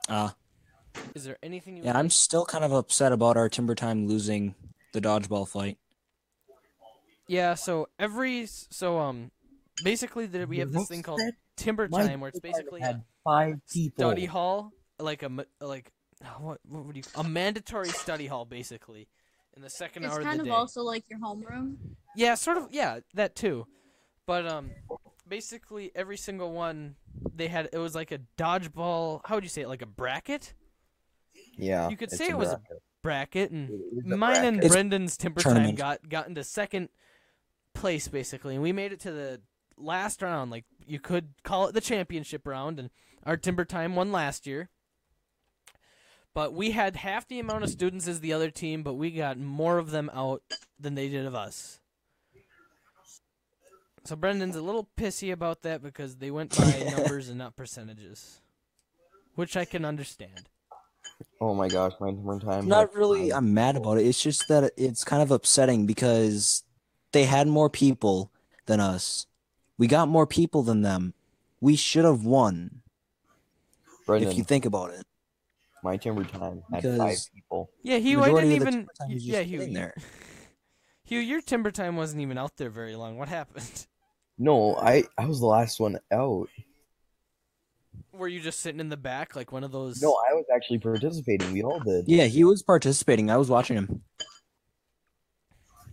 Uh, 0.08 0.30
Is 1.14 1.24
there 1.24 1.36
anything 1.42 1.76
you? 1.76 1.82
yeah, 1.82 1.98
I'm 1.98 2.08
still 2.08 2.46
kind 2.46 2.64
of 2.64 2.72
upset 2.72 3.12
about 3.12 3.36
our 3.36 3.50
Timber 3.50 3.74
Time 3.74 4.08
losing 4.08 4.54
the 4.94 5.00
dodgeball 5.02 5.46
fight. 5.46 5.76
Yeah. 7.28 7.52
So 7.52 7.90
every 7.98 8.46
so 8.46 8.98
um, 8.98 9.32
basically 9.84 10.24
that 10.24 10.48
we 10.48 10.60
have 10.60 10.72
this 10.72 10.88
thing 10.88 11.02
called 11.02 11.20
Timber 11.58 11.86
Time, 11.86 12.20
where 12.20 12.30
it's 12.30 12.40
basically 12.40 12.80
a 12.80 12.86
had 12.86 13.02
five 13.24 13.56
people. 13.70 14.06
study 14.06 14.24
hall, 14.24 14.72
like 14.98 15.22
a 15.22 15.30
like 15.60 15.92
what 16.38 16.60
what 16.66 16.86
would 16.86 16.96
you 16.96 17.02
a 17.14 17.24
mandatory 17.24 17.90
study 17.90 18.26
hall 18.26 18.46
basically, 18.46 19.06
in 19.56 19.62
the 19.62 19.70
second 19.70 20.04
It's 20.04 20.12
hour 20.14 20.22
kind 20.22 20.34
of 20.34 20.40
of 20.40 20.46
the 20.46 20.50
day. 20.52 20.56
also 20.56 20.82
like 20.82 21.04
your 21.08 21.18
homeroom. 21.18 21.76
Yeah, 22.14 22.34
sort 22.34 22.58
of. 22.58 22.68
Yeah, 22.70 23.00
that 23.14 23.34
too. 23.34 23.66
But 24.26 24.46
um, 24.46 24.70
basically 25.26 25.90
every 25.94 26.16
single 26.16 26.52
one 26.52 26.96
they 27.34 27.48
had 27.48 27.68
it 27.72 27.78
was 27.78 27.94
like 27.94 28.12
a 28.12 28.20
dodgeball. 28.38 29.20
How 29.24 29.36
would 29.36 29.44
you 29.44 29.50
say 29.50 29.62
it? 29.62 29.68
Like 29.68 29.82
a 29.82 29.86
bracket 29.86 30.54
Yeah. 31.56 31.88
You 31.88 31.96
could 31.96 32.10
say 32.10 32.28
it 32.28 32.36
was 32.36 32.50
a 32.52 32.58
bracket. 32.58 32.82
bracket, 33.02 33.50
and 33.50 33.70
It 33.70 34.04
is 34.06 34.12
a 34.12 34.16
mine 34.16 34.44
and 34.44 34.56
bracket. 34.58 34.64
It's 34.64 34.74
Brendan's 34.74 35.16
timber 35.16 35.40
time 35.40 35.74
got 35.74 36.08
got 36.08 36.28
into 36.28 36.44
second 36.44 36.88
place 37.74 38.08
basically, 38.08 38.54
and 38.54 38.62
we 38.62 38.72
made 38.72 38.92
it 38.92 39.00
to 39.00 39.12
the 39.12 39.40
last 39.76 40.22
round. 40.22 40.50
Like 40.50 40.64
you 40.86 40.98
could 41.00 41.34
call 41.44 41.66
it 41.68 41.72
the 41.72 41.80
championship 41.80 42.46
round, 42.46 42.78
and 42.80 42.90
our 43.24 43.36
timber 43.36 43.64
time 43.64 43.94
won 43.96 44.12
last 44.12 44.46
year. 44.46 44.70
But 46.36 46.52
we 46.52 46.72
had 46.72 46.96
half 46.96 47.26
the 47.26 47.40
amount 47.40 47.64
of 47.64 47.70
students 47.70 48.06
as 48.06 48.20
the 48.20 48.34
other 48.34 48.50
team, 48.50 48.82
but 48.82 48.92
we 48.92 49.10
got 49.10 49.38
more 49.38 49.78
of 49.78 49.90
them 49.90 50.10
out 50.12 50.42
than 50.78 50.94
they 50.94 51.08
did 51.08 51.24
of 51.24 51.34
us. 51.34 51.80
So 54.04 54.16
Brendan's 54.16 54.54
a 54.54 54.60
little 54.60 54.86
pissy 54.98 55.32
about 55.32 55.62
that 55.62 55.82
because 55.82 56.16
they 56.16 56.30
went 56.30 56.54
by 56.54 56.92
numbers 56.94 57.30
and 57.30 57.38
not 57.38 57.56
percentages, 57.56 58.42
which 59.34 59.56
I 59.56 59.64
can 59.64 59.86
understand. 59.86 60.50
Oh 61.40 61.54
my 61.54 61.68
gosh, 61.68 61.94
my 62.00 62.10
turn 62.12 62.40
time. 62.40 62.68
Not 62.68 62.94
really. 62.94 63.30
five. 63.30 63.38
I'm 63.38 63.54
mad 63.54 63.76
about 63.76 63.96
it. 63.96 64.04
It's 64.04 64.22
just 64.22 64.46
that 64.48 64.72
it's 64.76 65.04
kind 65.04 65.22
of 65.22 65.30
upsetting 65.30 65.86
because 65.86 66.64
they 67.12 67.24
had 67.24 67.48
more 67.48 67.70
people 67.70 68.30
than 68.66 68.78
us. 68.78 69.26
We 69.78 69.86
got 69.86 70.06
more 70.06 70.26
people 70.26 70.62
than 70.62 70.82
them. 70.82 71.14
We 71.62 71.76
should 71.76 72.04
have 72.04 72.26
won 72.26 72.82
Brendan, 74.04 74.30
if 74.30 74.36
you 74.36 74.44
think 74.44 74.66
about 74.66 74.90
it. 74.90 75.06
My 75.86 75.96
timber 75.96 76.24
time 76.24 76.62
had 76.72 76.82
five 76.98 77.16
people. 77.32 77.70
Yeah, 77.84 77.98
Hugh, 77.98 78.18
I 78.18 78.26
Majority 78.26 78.48
didn't 78.48 78.62
even. 78.62 78.72
timber 78.74 78.92
time 78.98 79.08
y- 79.08 79.14
is 79.14 79.22
just 79.24 79.32
Yeah, 79.38 79.42
Hugh, 79.42 79.58
sitting 79.60 79.74
there. 79.74 79.94
Hugh, 81.04 81.20
your 81.20 81.40
timber 81.40 81.70
time 81.70 81.94
wasn't 81.94 82.22
even 82.22 82.36
out 82.36 82.56
there 82.56 82.70
very 82.70 82.96
long. 82.96 83.16
What 83.16 83.28
happened? 83.28 83.86
No, 84.38 84.76
I 84.76 85.04
I 85.16 85.24
was 85.24 85.40
the 85.40 85.46
last 85.46 85.80
one 85.80 85.98
out. 86.12 86.50
Were 88.12 88.28
you 88.28 88.38
just 88.40 88.60
sitting 88.60 88.80
in 88.80 88.90
the 88.90 88.96
back 88.98 89.34
like 89.34 89.50
one 89.50 89.64
of 89.64 89.72
those? 89.72 90.02
No, 90.02 90.10
I 90.28 90.34
was 90.34 90.44
actually 90.54 90.76
participating. 90.78 91.52
We 91.54 91.62
all 91.62 91.80
did. 91.80 92.06
Yeah, 92.06 92.24
he 92.24 92.44
was 92.44 92.62
participating. 92.62 93.30
I 93.30 93.38
was 93.38 93.48
watching 93.48 93.78
him. 93.78 94.02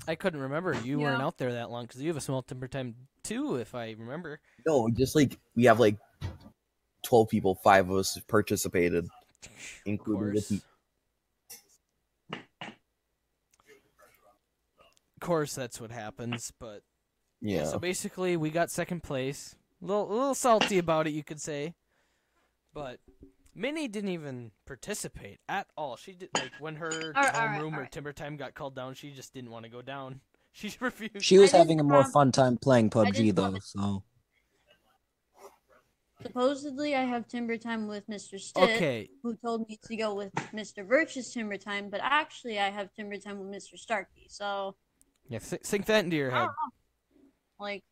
I 0.10 0.16
couldn't 0.16 0.42
remember. 0.42 0.74
You 0.84 1.00
weren't 1.00 1.22
out 1.22 1.38
there 1.38 1.54
that 1.54 1.72
long 1.72 1.86
because 1.86 2.02
you 2.02 2.10
have 2.10 2.18
a 2.18 2.22
small 2.22 2.42
timber 2.42 2.68
time 2.68 2.96
too, 3.24 3.56
if 3.56 3.74
I 3.76 3.96
remember. 3.98 4.42
No, 4.68 4.90
just 4.90 5.16
like 5.16 5.40
we 5.56 5.64
have 5.64 5.80
like 5.80 5.96
twelve 7.02 7.30
people, 7.30 7.56
five 7.64 7.90
of 7.90 7.96
us 7.96 8.20
participated, 8.28 9.06
Of 9.06 9.10
including 9.86 10.34
the 10.34 10.42
course. 10.42 10.52
Of 15.16 15.20
course, 15.20 15.56
that's 15.56 15.80
what 15.80 15.92
happens. 15.92 16.52
But 16.60 16.82
Yeah. 17.42 17.66
So 17.66 17.80
basically, 17.80 18.38
we 18.38 18.50
got 18.50 18.70
second 18.72 19.04
place. 19.04 19.56
A 19.82 19.86
little, 19.86 20.10
a 20.12 20.14
little 20.14 20.36
salty 20.36 20.78
about 20.78 21.08
it, 21.08 21.12
you 21.12 21.24
could 21.24 21.42
say. 21.42 21.74
But 22.74 23.00
Minnie 23.56 23.88
didn't 23.88 24.10
even 24.12 24.52
participate 24.66 25.40
at 25.48 25.68
all. 25.78 25.96
She 25.96 26.14
did 26.14 26.30
like 26.36 26.52
when 26.60 26.76
her 26.78 26.90
Alright, 26.92 27.16
alright, 27.36 27.62
homeroom 27.62 27.72
or 27.72 27.76
alright. 27.76 27.92
timber 27.92 28.14
time 28.14 28.36
got 28.38 28.54
called 28.56 28.76
down. 28.76 28.94
She 28.96 29.12
just 29.12 29.34
didn't 29.34 29.52
want 29.52 29.66
to 29.66 29.70
go 29.72 29.82
down. 29.82 30.22
She 30.56 30.72
refused. 30.80 31.24
She 31.24 31.40
was 31.40 31.52
I 31.52 31.58
having 31.58 31.80
a 31.80 31.84
more 31.84 32.04
fun 32.04 32.32
time 32.32 32.58
playing 32.58 32.92
PUBG 32.92 33.34
though. 33.34 33.54
have- 33.54 33.64
So 33.64 34.04
Supposedly, 36.24 36.96
I 36.96 37.04
have 37.04 37.28
timber 37.28 37.58
time 37.58 37.88
with 37.88 38.08
Mr. 38.08 38.40
Stitt, 38.40 38.64
okay, 38.64 39.10
who 39.22 39.36
told 39.36 39.68
me 39.68 39.78
to 39.86 39.96
go 39.96 40.14
with 40.16 40.34
Mr. 40.54 40.88
Birch's 40.88 41.32
timber 41.34 41.58
time, 41.58 41.90
but 41.90 42.00
actually, 42.04 42.60
I 42.60 42.70
have 42.70 42.94
timber 42.94 43.18
time 43.18 43.40
with 43.40 43.50
Mr. 43.50 43.78
Starkey. 43.78 44.28
So, 44.30 44.76
yeah, 45.28 45.40
th- 45.40 45.66
sink 45.66 45.86
that 45.88 46.04
into 46.06 46.16
your 46.18 46.32
head. 46.32 46.50
Like, 47.60 47.84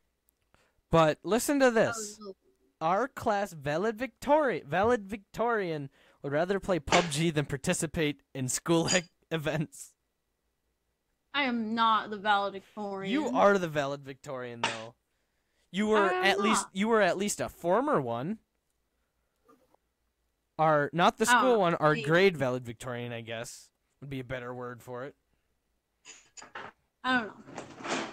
But 0.90 1.20
listen 1.24 1.60
to 1.60 1.72
this. 1.72 1.96
was- 1.96 2.34
Our 2.82 3.08
class 3.08 3.54
valedictorian 3.54 5.90
would 6.24 6.32
rather 6.32 6.60
play 6.60 6.80
PUBG 6.80 7.34
than 7.34 7.46
participate 7.46 8.22
in 8.34 8.48
school 8.50 8.90
events. 9.32 9.94
I 11.34 11.44
am 11.44 11.74
not 11.76 12.10
the 12.10 12.18
valedictorian. 12.18 13.12
You 13.12 13.30
are 13.30 13.58
the 13.58 13.70
valedictorian 13.70 14.62
though. 14.62 14.96
You 15.72 15.88
were 15.88 16.12
I 16.12 16.14
am 16.18 16.24
at 16.26 16.42
least 16.42 16.68
you 16.74 16.88
were 16.88 17.02
at 17.02 17.18
least 17.18 17.40
a 17.40 17.48
former 17.50 18.02
one. 18.02 18.40
Our 20.60 20.90
not 20.94 21.18
the 21.18 21.26
school 21.26 21.54
know, 21.54 21.60
one, 21.60 21.76
our 21.76 21.94
maybe. 21.96 22.08
grade 22.08 22.38
valedictorian, 22.38 23.14
I 23.14 23.22
guess, 23.22 23.70
would 24.00 24.10
be 24.10 24.20
a 24.20 24.24
better 24.24 24.54
word 24.54 24.82
for 24.82 25.06
it. 25.06 25.16
I 27.04 27.20
don't 27.22 27.28
know. 27.28 27.34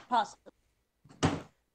Possibly. 0.09 0.53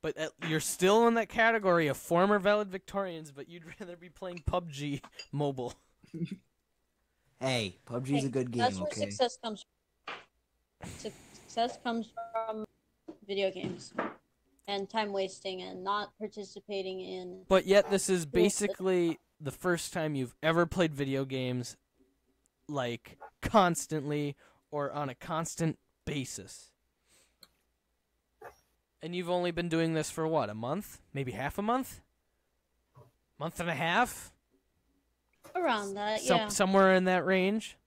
But 0.01 0.17
at, 0.17 0.31
you're 0.49 0.59
still 0.59 1.07
in 1.07 1.13
that 1.13 1.29
category 1.29 1.87
of 1.87 1.97
former 1.97 2.39
valedictorians, 2.39 3.31
but 3.33 3.47
you'd 3.49 3.63
rather 3.79 3.95
be 3.95 4.09
playing 4.09 4.43
PUBG 4.49 5.01
mobile. 5.31 5.73
hey, 7.39 7.77
PUBG 7.85 8.03
is 8.15 8.21
Hey, 8.21 8.25
a 8.27 8.29
good 8.29 8.51
game. 8.51 8.61
That's 8.63 8.77
where 8.79 8.87
Okay. 8.87 9.01
success 9.01 9.37
comes 9.43 9.65
from. 9.65 10.89
Success 10.97 11.77
comes 11.83 12.09
from 12.47 12.65
video 13.27 13.51
games 13.51 13.93
and 14.67 14.89
time 14.89 15.11
wasting 15.11 15.61
and 15.61 15.83
not 15.83 16.17
participating 16.17 16.99
in. 16.99 17.41
But 17.47 17.65
yet, 17.65 17.89
this 17.89 18.09
is 18.09 18.25
basically 18.25 19.19
the 19.39 19.51
first 19.51 19.93
time 19.93 20.15
you've 20.15 20.35
ever 20.41 20.65
played 20.65 20.93
video 20.93 21.25
games, 21.25 21.75
like 22.67 23.17
constantly 23.41 24.35
or 24.71 24.91
on 24.91 25.09
a 25.09 25.15
constant 25.15 25.77
basis. 26.05 26.71
And 29.01 29.13
you've 29.13 29.29
only 29.29 29.51
been 29.51 29.67
doing 29.67 29.93
this 29.93 30.09
for 30.09 30.25
what, 30.25 30.49
a 30.49 30.53
month? 30.53 31.01
Maybe 31.13 31.33
half 31.33 31.57
a 31.57 31.61
month? 31.61 31.99
Month 33.37 33.59
and 33.59 33.69
a 33.69 33.75
half? 33.75 34.31
Around 35.55 35.95
that, 35.95 36.21
Some, 36.21 36.37
yeah. 36.37 36.47
Somewhere 36.47 36.93
in 36.93 37.03
that 37.03 37.25
range? 37.25 37.77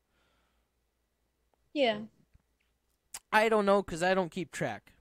Yeah, 1.73 1.99
I 3.33 3.49
don't 3.49 3.67
know 3.67 3.83
because 3.83 4.03
I 4.03 4.15
don't 4.15 4.31
keep 4.31 4.51
track. 4.51 4.93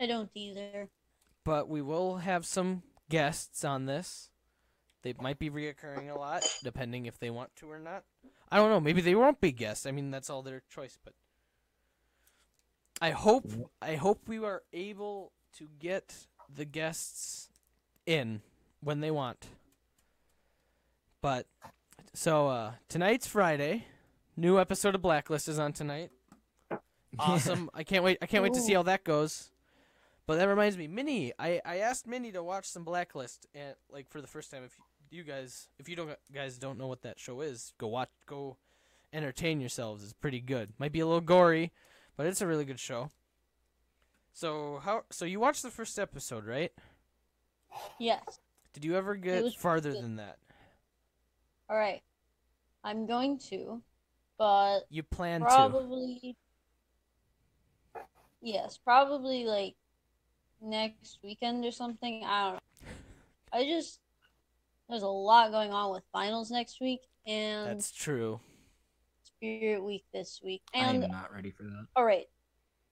I 0.00 0.06
don't 0.06 0.30
either. 0.34 0.88
But 1.44 1.68
we 1.68 1.82
will 1.82 2.18
have 2.18 2.46
some 2.46 2.82
guests 3.08 3.64
on 3.64 3.86
this. 3.86 4.30
They 5.02 5.14
might 5.20 5.38
be 5.38 5.50
reoccurring 5.50 6.10
a 6.10 6.18
lot, 6.18 6.44
depending 6.62 7.06
if 7.06 7.18
they 7.18 7.30
want 7.30 7.54
to 7.56 7.70
or 7.70 7.78
not. 7.78 8.04
I 8.50 8.56
don't 8.56 8.70
know. 8.70 8.80
Maybe 8.80 9.00
they 9.00 9.14
won't 9.14 9.40
be 9.40 9.52
guests. 9.52 9.86
I 9.86 9.90
mean, 9.90 10.10
that's 10.10 10.28
all 10.28 10.42
their 10.42 10.62
choice. 10.68 10.98
But 11.02 11.14
I 13.00 13.10
hope 13.10 13.50
I 13.80 13.94
hope 13.94 14.28
we 14.28 14.38
are 14.44 14.62
able 14.72 15.32
to 15.56 15.68
get 15.78 16.26
the 16.52 16.64
guests 16.64 17.48
in 18.06 18.42
when 18.80 19.00
they 19.00 19.10
want. 19.10 19.46
But 21.20 21.46
so 22.12 22.48
uh, 22.48 22.72
tonight's 22.88 23.26
Friday. 23.26 23.84
New 24.36 24.58
episode 24.60 24.94
of 24.94 25.02
Blacklist 25.02 25.48
is 25.48 25.58
on 25.58 25.72
tonight. 25.72 26.10
Awesome! 27.18 27.70
I 27.74 27.82
can't 27.82 28.04
wait. 28.04 28.18
I 28.22 28.26
can't 28.26 28.42
wait 28.42 28.54
to 28.54 28.60
see 28.60 28.74
how 28.74 28.84
that 28.84 29.02
goes. 29.02 29.50
But 30.28 30.36
that 30.36 30.46
reminds 30.46 30.76
me, 30.76 30.88
Minnie. 30.88 31.32
I, 31.38 31.62
I 31.64 31.78
asked 31.78 32.06
Minnie 32.06 32.32
to 32.32 32.42
watch 32.42 32.66
some 32.68 32.84
Blacklist, 32.84 33.46
and 33.54 33.74
like 33.90 34.10
for 34.10 34.20
the 34.20 34.26
first 34.26 34.50
time. 34.50 34.62
If 34.62 34.76
you 35.10 35.24
guys, 35.24 35.68
if 35.78 35.88
you 35.88 35.96
don't 35.96 36.10
guys 36.34 36.58
don't 36.58 36.78
know 36.78 36.86
what 36.86 37.00
that 37.00 37.18
show 37.18 37.40
is, 37.40 37.72
go 37.78 37.86
watch, 37.86 38.10
go 38.26 38.58
entertain 39.10 39.58
yourselves. 39.58 40.04
It's 40.04 40.12
pretty 40.12 40.40
good. 40.40 40.74
Might 40.78 40.92
be 40.92 41.00
a 41.00 41.06
little 41.06 41.22
gory, 41.22 41.72
but 42.14 42.26
it's 42.26 42.42
a 42.42 42.46
really 42.46 42.66
good 42.66 42.78
show. 42.78 43.08
So 44.34 44.82
how? 44.84 45.04
So 45.10 45.24
you 45.24 45.40
watched 45.40 45.62
the 45.62 45.70
first 45.70 45.98
episode, 45.98 46.44
right? 46.44 46.72
Yes. 47.98 48.38
Did 48.74 48.84
you 48.84 48.96
ever 48.96 49.14
get 49.16 49.54
farther 49.54 49.94
than 49.94 50.16
that? 50.16 50.36
All 51.70 51.76
right. 51.76 52.02
I'm 52.84 53.06
going 53.06 53.38
to, 53.48 53.80
but 54.36 54.80
You 54.90 55.04
plan 55.04 55.40
to? 55.40 55.46
probably. 55.46 56.36
Yes, 58.42 58.76
probably 58.76 59.44
like 59.44 59.74
next 60.60 61.18
weekend 61.22 61.64
or 61.64 61.70
something. 61.70 62.24
I 62.24 62.44
don't 62.44 62.54
know. 62.54 62.60
I 63.52 63.64
just 63.64 64.00
there's 64.88 65.02
a 65.02 65.08
lot 65.08 65.50
going 65.50 65.72
on 65.72 65.92
with 65.92 66.02
finals 66.12 66.50
next 66.50 66.80
week 66.80 67.00
and 67.26 67.68
That's 67.68 67.90
true. 67.92 68.40
Spirit 69.22 69.84
Week 69.84 70.04
this 70.12 70.40
week. 70.42 70.62
And 70.74 71.04
I'm 71.04 71.10
not 71.10 71.32
ready 71.32 71.50
for 71.50 71.62
that. 71.64 71.86
all 71.94 72.04
right, 72.04 72.26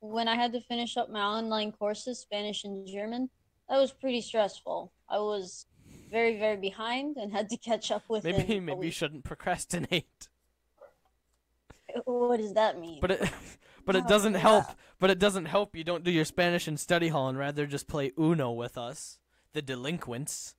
when 0.00 0.28
I 0.28 0.36
had 0.36 0.52
to 0.52 0.60
finish 0.60 0.96
up 0.96 1.10
my 1.10 1.22
online 1.22 1.72
courses, 1.72 2.20
Spanish 2.20 2.64
and 2.64 2.86
German, 2.86 3.30
that 3.68 3.78
was 3.78 3.92
pretty 3.92 4.20
stressful. 4.20 4.92
I 5.08 5.18
was 5.18 5.66
very 6.10 6.38
very 6.38 6.56
behind 6.56 7.16
and 7.16 7.32
had 7.32 7.48
to 7.48 7.56
catch 7.56 7.90
up 7.90 8.04
with. 8.08 8.24
Maybe 8.24 8.60
maybe 8.60 8.86
you 8.86 8.92
shouldn't 8.92 9.24
procrastinate. 9.24 10.28
What 12.04 12.40
does 12.40 12.52
that 12.54 12.78
mean? 12.78 12.98
But 13.00 13.12
it 13.12 13.20
but 13.86 13.96
it 13.96 14.04
Oh, 14.04 14.08
doesn't 14.08 14.34
yeah. 14.34 14.38
help. 14.40 14.64
But 14.98 15.10
it 15.10 15.18
doesn't 15.18 15.46
help 15.46 15.74
you 15.76 15.84
don't 15.84 16.04
do 16.04 16.10
your 16.10 16.24
Spanish 16.26 16.68
in 16.68 16.76
study 16.76 17.08
hall 17.08 17.28
and 17.28 17.38
rather 17.38 17.66
just 17.66 17.86
play 17.88 18.12
Uno 18.18 18.50
with 18.52 18.76
us, 18.76 19.18
the 19.54 19.62
delinquents. 19.62 20.54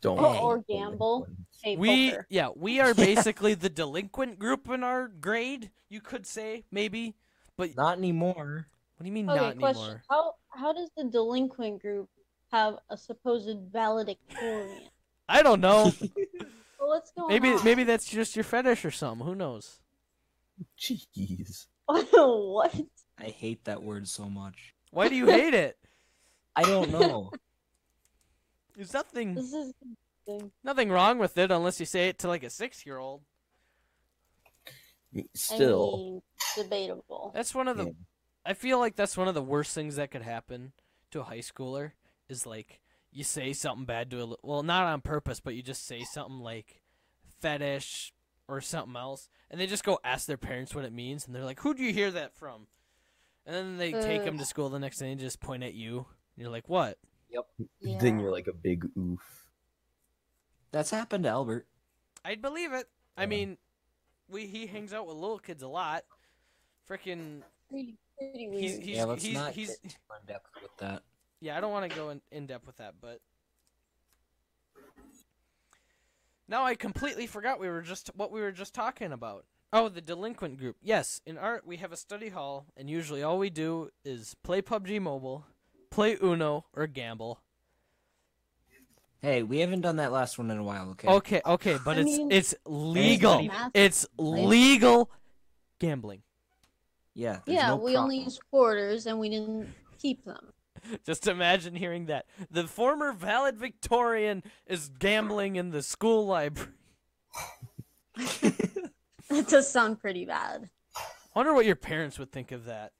Don't. 0.00 0.18
Or- 0.18 0.38
or 0.40 0.58
gamble. 0.66 1.26
Hey, 1.62 1.76
we 1.76 2.10
poker. 2.12 2.26
yeah, 2.30 2.48
we 2.56 2.80
are 2.80 2.94
basically 3.08 3.52
the 3.54 3.68
delinquent 3.68 4.38
group 4.38 4.68
in 4.70 4.82
our 4.82 5.08
grade, 5.08 5.70
you 5.90 6.00
could 6.00 6.26
say, 6.26 6.64
maybe. 6.70 7.16
But 7.56 7.76
Not 7.76 7.98
anymore. 7.98 8.68
what 8.96 9.04
do 9.04 9.06
you 9.08 9.12
mean 9.12 9.28
Okay, 9.28 9.38
not 9.38 9.58
question. 9.58 9.82
anymore? 9.82 10.02
How 10.08 10.34
how 10.48 10.72
does 10.72 10.88
the 10.96 11.04
delinquent 11.04 11.82
group 11.82 12.08
have 12.50 12.78
a 12.88 12.96
supposed 12.96 13.58
valedictorian? 13.72 14.88
I 15.28 15.42
don't 15.42 15.60
know. 15.60 15.92
Well, 16.80 16.88
what's 16.88 17.10
going 17.12 17.28
maybe 17.28 17.50
on? 17.50 17.62
maybe 17.62 17.84
that's 17.84 18.06
just 18.06 18.34
your 18.34 18.42
fetish 18.42 18.86
or 18.86 18.90
something. 18.90 19.26
Who 19.26 19.34
knows? 19.34 19.80
Jeez. 20.78 21.66
what? 22.12 22.74
I 23.18 23.24
hate 23.24 23.64
that 23.64 23.82
word 23.82 24.08
so 24.08 24.28
much. 24.28 24.74
Why 24.90 25.08
do 25.08 25.14
you 25.14 25.26
hate 25.30 25.54
it? 25.54 25.76
I 26.56 26.62
don't 26.62 26.90
know. 26.90 27.30
There's 28.76 28.92
nothing 28.94 29.34
This 29.34 29.52
is 29.52 29.72
interesting. 30.26 30.52
nothing 30.64 30.90
wrong 30.90 31.18
with 31.18 31.36
it 31.36 31.50
unless 31.50 31.80
you 31.80 31.86
say 31.86 32.08
it 32.08 32.18
to 32.20 32.28
like 32.28 32.42
a 32.42 32.50
six 32.50 32.86
year 32.86 32.98
old. 32.98 33.22
Still. 35.34 36.22
I 36.56 36.60
mean, 36.62 36.64
debatable. 36.64 37.32
That's 37.34 37.54
one 37.54 37.68
of 37.68 37.76
the 37.76 37.86
Yeah. 37.86 37.90
I 38.46 38.54
feel 38.54 38.78
like 38.78 38.96
that's 38.96 39.16
one 39.16 39.28
of 39.28 39.34
the 39.34 39.42
worst 39.42 39.74
things 39.74 39.96
that 39.96 40.10
could 40.10 40.22
happen 40.22 40.72
to 41.10 41.20
a 41.20 41.24
high 41.24 41.38
schooler 41.40 41.92
is 42.28 42.46
like 42.46 42.80
you 43.12 43.24
say 43.24 43.52
something 43.52 43.84
bad 43.84 44.10
to 44.12 44.22
a 44.22 44.24
li- 44.24 44.36
well 44.42 44.62
not 44.62 44.84
on 44.86 45.00
purpose 45.00 45.40
but 45.40 45.54
you 45.54 45.62
just 45.62 45.84
say 45.86 46.04
something 46.04 46.38
like 46.38 46.80
fetish 47.40 48.12
or 48.52 48.60
something 48.60 48.96
else 48.96 49.28
and 49.50 49.60
they 49.60 49.66
just 49.66 49.84
go 49.84 49.98
ask 50.04 50.26
their 50.26 50.36
parents 50.36 50.74
what 50.74 50.84
it 50.84 50.92
means 50.92 51.26
and 51.26 51.34
they're 51.34 51.44
like 51.44 51.60
who 51.60 51.74
do 51.74 51.82
you 51.82 51.92
hear 51.92 52.10
that 52.10 52.34
from 52.34 52.66
and 53.46 53.54
then 53.54 53.76
they 53.78 53.92
take 53.92 54.22
Uh. 54.22 54.24
them 54.26 54.38
to 54.38 54.44
school 54.44 54.68
the 54.68 54.78
next 54.78 54.98
day 54.98 55.10
and 55.10 55.20
just 55.20 55.40
point 55.40 55.62
at 55.62 55.74
you 55.74 55.98
and 55.98 56.06
you're 56.42 56.50
like 56.50 56.68
what 56.68 56.98
Yep. 57.32 57.46
Then 58.00 58.18
you're 58.18 58.32
like 58.32 58.48
a 58.48 58.52
big 58.52 58.84
oof. 58.98 59.46
That's 60.72 60.90
happened 60.90 61.22
to 61.24 61.30
Albert. 61.30 61.66
I'd 62.24 62.42
believe 62.42 62.72
it 62.72 62.88
I 63.16 63.26
mean 63.26 63.56
we 64.28 64.46
he 64.46 64.66
hangs 64.66 64.92
out 64.92 65.06
with 65.06 65.16
little 65.16 65.38
kids 65.38 65.62
a 65.62 65.68
lot 65.68 66.02
freaking 66.88 67.42
Pretty, 67.68 67.94
pretty 68.18 68.48
weird. 68.48 68.60
he's 68.62 68.76
he's 68.78 68.96
yeah, 68.96 69.04
let's 69.04 69.22
he's, 69.24 69.34
not 69.34 69.52
he's 69.52 69.68
get 69.78 69.90
too 69.90 69.96
in 70.20 70.26
depth 70.26 70.50
with 70.60 70.76
that. 70.78 71.02
Yeah, 71.40 71.56
I 71.56 71.60
don't 71.60 71.70
want 71.70 71.88
to 71.90 71.96
go 71.96 72.10
in, 72.10 72.20
in 72.32 72.46
depth 72.46 72.66
with 72.66 72.76
that, 72.78 72.94
but 73.00 73.20
now 76.50 76.64
I 76.64 76.74
completely 76.74 77.26
forgot 77.26 77.60
we 77.60 77.68
were 77.68 77.80
just 77.80 78.10
what 78.14 78.30
we 78.32 78.40
were 78.40 78.52
just 78.52 78.74
talking 78.74 79.12
about. 79.12 79.46
Oh, 79.72 79.88
the 79.88 80.00
delinquent 80.00 80.58
group. 80.58 80.76
Yes, 80.82 81.20
in 81.24 81.38
art 81.38 81.64
we 81.64 81.76
have 81.76 81.92
a 81.92 81.96
study 81.96 82.28
hall, 82.30 82.66
and 82.76 82.90
usually 82.90 83.22
all 83.22 83.38
we 83.38 83.48
do 83.50 83.90
is 84.04 84.34
play 84.42 84.60
PUBG 84.60 85.00
Mobile, 85.00 85.46
play 85.90 86.18
Uno, 86.20 86.66
or 86.74 86.88
gamble. 86.88 87.40
Hey, 89.22 89.42
we 89.42 89.60
haven't 89.60 89.82
done 89.82 89.96
that 89.96 90.12
last 90.12 90.38
one 90.38 90.50
in 90.50 90.58
a 90.58 90.64
while, 90.64 90.90
okay? 90.90 91.08
Okay, 91.08 91.42
okay, 91.46 91.78
but 91.84 91.98
I 91.98 92.00
it's 92.00 92.06
mean- 92.06 92.32
it's 92.32 92.54
legal. 92.66 93.48
It's 93.74 94.06
legal 94.18 95.10
gambling. 95.78 96.22
Yeah. 97.14 97.40
yeah, 97.46 97.68
no 97.68 97.76
we 97.76 97.96
only 97.96 98.16
problem. 98.16 98.24
used 98.24 98.40
quarters 98.50 99.06
and 99.06 99.18
we 99.18 99.28
didn't 99.28 99.68
keep 99.98 100.24
them. 100.24 100.52
Just 101.06 101.26
imagine 101.26 101.74
hearing 101.74 102.06
that. 102.06 102.26
The 102.50 102.66
former 102.66 103.12
valedictorian 103.12 104.42
is 104.66 104.88
gambling 104.98 105.56
in 105.56 105.70
the 105.70 105.82
school 105.82 106.26
library. 106.26 106.70
That 109.30 109.46
does 109.48 109.70
sound 109.70 110.00
pretty 110.00 110.24
bad. 110.24 110.68
Wonder 111.36 111.54
what 111.54 111.64
your 111.64 111.76
parents 111.76 112.18
would 112.18 112.32
think 112.32 112.50
of 112.50 112.64
that. 112.64 112.90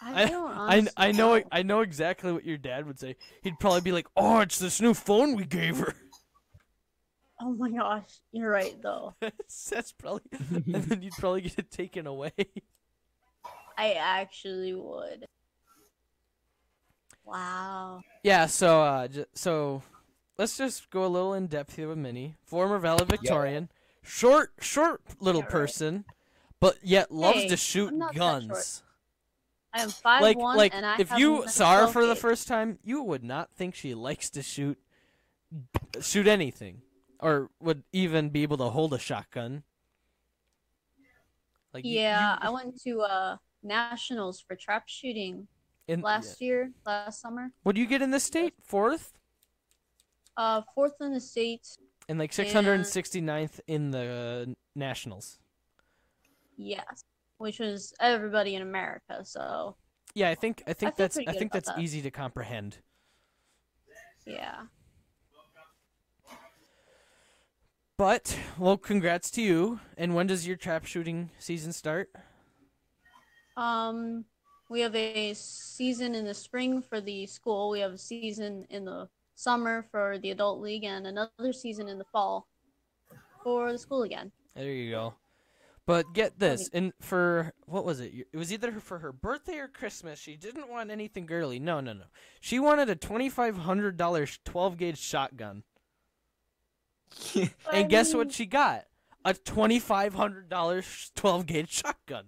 I, 0.00 0.24
I- 0.24 0.26
don't 0.28 0.50
I, 0.50 0.54
honestly 0.56 0.92
I 0.96 1.12
know 1.12 1.42
I 1.52 1.62
know 1.62 1.80
exactly 1.80 2.32
what 2.32 2.44
your 2.44 2.58
dad 2.58 2.84
would 2.86 2.98
say. 2.98 3.14
He'd 3.42 3.60
probably 3.60 3.82
be 3.82 3.92
like, 3.92 4.08
"Oh, 4.16 4.40
it's 4.40 4.58
this 4.58 4.80
new 4.80 4.94
phone 4.94 5.36
we 5.36 5.44
gave 5.44 5.78
her." 5.78 5.94
Oh 7.40 7.52
my 7.54 7.70
gosh, 7.70 8.08
you're 8.32 8.50
right 8.50 8.74
though. 8.82 9.14
that's, 9.20 9.70
that's 9.70 9.92
probably, 9.92 10.22
and 10.50 10.64
then 10.84 11.02
you'd 11.02 11.14
probably 11.14 11.42
get 11.42 11.58
it 11.58 11.70
taken 11.70 12.06
away. 12.08 12.32
I 13.78 13.92
actually 13.92 14.74
would. 14.74 15.26
Wow. 17.24 18.02
yeah. 18.22 18.46
So, 18.46 18.82
uh, 18.82 19.08
j- 19.08 19.24
so 19.34 19.82
let's 20.38 20.56
just 20.56 20.90
go 20.90 21.04
a 21.04 21.08
little 21.08 21.34
in 21.34 21.46
depth 21.46 21.76
here 21.76 21.88
with 21.88 21.98
Minnie, 21.98 22.34
former 22.44 22.78
valedictorian, 22.78 23.68
short, 24.02 24.52
short 24.60 25.00
little 25.20 25.40
Yeah, 25.40 25.44
right. 25.46 25.50
person, 25.52 26.04
but 26.60 26.78
yet 26.82 27.10
loves 27.10 27.42
Hey, 27.42 27.48
to 27.48 27.56
shoot 27.56 27.88
I'm 27.88 27.98
not 27.98 28.14
that 28.14 28.18
short. 28.18 28.48
guns. 28.48 28.82
I 29.74 29.80
am 29.82 29.88
five 29.90 30.20
Like, 30.20 30.36
one 30.36 30.56
like 30.58 30.74
and 30.74 30.84
I 30.84 30.96
if 30.98 31.10
you 31.16 31.48
saw 31.48 31.86
her 31.86 31.92
for 31.92 32.04
the 32.04 32.16
first 32.16 32.46
time, 32.46 32.78
you 32.84 33.02
would 33.02 33.24
not 33.24 33.50
think 33.54 33.74
she 33.74 33.94
likes 33.94 34.28
to 34.30 34.42
shoot, 34.42 34.78
shoot 36.00 36.26
anything, 36.26 36.82
or 37.20 37.50
would 37.60 37.82
even 37.92 38.28
be 38.28 38.42
able 38.42 38.58
to 38.58 38.64
hold 38.68 38.92
a 38.92 38.98
shotgun. 38.98 39.62
Like 41.72 41.84
you- 41.86 42.00
Yeah, 42.00 42.34
you- 42.34 42.38
I 42.42 42.50
went 42.50 42.78
to 42.82 43.00
uh 43.00 43.36
nationals 43.62 44.40
for 44.40 44.56
trap 44.56 44.88
shooting 44.88 45.46
in, 45.88 46.00
last 46.00 46.40
year, 46.40 46.70
last 46.86 47.20
summer. 47.20 47.52
What 47.62 47.74
do 47.74 47.80
you 47.80 47.86
get 47.86 48.02
in 48.02 48.10
the 48.10 48.20
state? 48.20 48.54
Fourth 48.64 49.12
Uh, 50.36 50.62
fourth 50.74 50.94
in 51.00 51.12
the 51.12 51.20
state. 51.20 51.66
and 52.08 52.18
like 52.18 52.32
669th 52.32 53.60
in 53.66 53.90
the 53.90 54.54
nationals. 54.74 55.38
Yes, 56.56 57.04
which 57.38 57.58
was 57.58 57.92
everybody 58.00 58.54
in 58.54 58.62
America. 58.62 59.24
So 59.24 59.76
Yeah, 60.14 60.28
I 60.30 60.34
think 60.34 60.62
I 60.66 60.72
think 60.72 60.94
feel 60.96 61.04
that's 61.04 61.16
pretty 61.16 61.28
I 61.30 61.32
think 61.32 61.52
that's 61.52 61.68
that. 61.68 61.78
easy 61.78 62.00
to 62.02 62.10
comprehend. 62.10 62.78
yeah. 64.26 64.66
But 67.98 68.36
well, 68.58 68.76
congrats 68.78 69.30
to 69.32 69.42
you. 69.42 69.80
And 69.96 70.14
when 70.14 70.26
does 70.26 70.46
your 70.46 70.56
trap 70.56 70.84
shooting 70.86 71.30
season 71.38 71.72
start? 71.72 72.10
Um, 73.56 74.24
we 74.72 74.80
have 74.80 74.96
a 74.96 75.34
season 75.34 76.14
in 76.14 76.24
the 76.24 76.34
spring 76.34 76.80
for 76.80 77.00
the 77.00 77.26
school. 77.26 77.68
We 77.68 77.80
have 77.80 77.92
a 77.92 77.98
season 77.98 78.66
in 78.70 78.86
the 78.86 79.08
summer 79.34 79.86
for 79.90 80.18
the 80.18 80.30
adult 80.30 80.60
league, 80.60 80.84
and 80.84 81.06
another 81.06 81.52
season 81.52 81.88
in 81.88 81.98
the 81.98 82.06
fall 82.06 82.48
for 83.44 83.70
the 83.70 83.78
school 83.78 84.02
again. 84.02 84.32
There 84.56 84.64
you 84.64 84.90
go. 84.90 85.14
But 85.84 86.14
get 86.14 86.38
this, 86.38 86.70
and 86.72 86.92
for 87.00 87.52
what 87.66 87.84
was 87.84 88.00
it? 88.00 88.12
It 88.32 88.36
was 88.36 88.52
either 88.52 88.72
for 88.80 89.00
her 89.00 89.12
birthday 89.12 89.58
or 89.58 89.68
Christmas. 89.68 90.18
She 90.18 90.36
didn't 90.36 90.70
want 90.70 90.90
anything 90.90 91.26
girly. 91.26 91.58
No, 91.58 91.80
no, 91.80 91.92
no. 91.92 92.04
She 92.40 92.58
wanted 92.58 92.88
a 92.88 92.96
twenty 92.96 93.28
five 93.28 93.58
hundred 93.58 93.96
dollars 93.96 94.38
twelve 94.44 94.78
gauge 94.78 94.98
shotgun. 94.98 95.64
And 97.72 97.90
guess 97.90 98.14
what 98.14 98.32
she 98.32 98.46
got? 98.46 98.86
A 99.24 99.34
twenty 99.34 99.78
five 99.78 100.14
hundred 100.14 100.48
dollars 100.48 101.10
twelve 101.14 101.44
gauge 101.46 101.70
shotgun. 101.70 102.26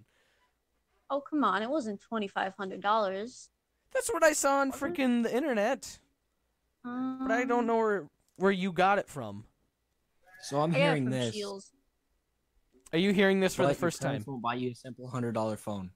Oh 1.09 1.21
come 1.21 1.43
on! 1.43 1.61
It 1.61 1.69
wasn't 1.69 2.01
twenty 2.01 2.27
five 2.27 2.53
hundred 2.57 2.81
dollars. 2.81 3.49
That's 3.93 4.11
what 4.11 4.23
I 4.23 4.33
saw 4.33 4.59
on 4.59 4.71
freaking 4.71 5.23
the 5.23 5.35
internet. 5.35 5.99
But 6.83 7.31
I 7.31 7.45
don't 7.45 7.59
um, 7.59 7.67
know 7.67 7.77
where 7.77 8.09
where 8.37 8.51
you 8.51 8.71
got 8.71 8.99
it 8.99 9.07
from. 9.07 9.45
So 10.41 10.61
I'm 10.61 10.73
I 10.75 10.77
hearing 10.77 11.09
this. 11.09 11.33
Shields. 11.33 11.71
Are 12.93 12.99
you 12.99 13.13
hearing 13.13 13.39
this 13.39 13.55
for 13.55 13.63
but 13.63 13.69
the 13.69 13.75
first 13.75 14.01
time? 14.01 14.11
parents 14.11 14.27
Won't 14.27 14.41
buy 14.41 14.55
you 14.55 14.71
a 14.71 14.75
simple 14.75 15.07
hundred 15.07 15.33
dollar 15.33 15.57
phone. 15.57 15.91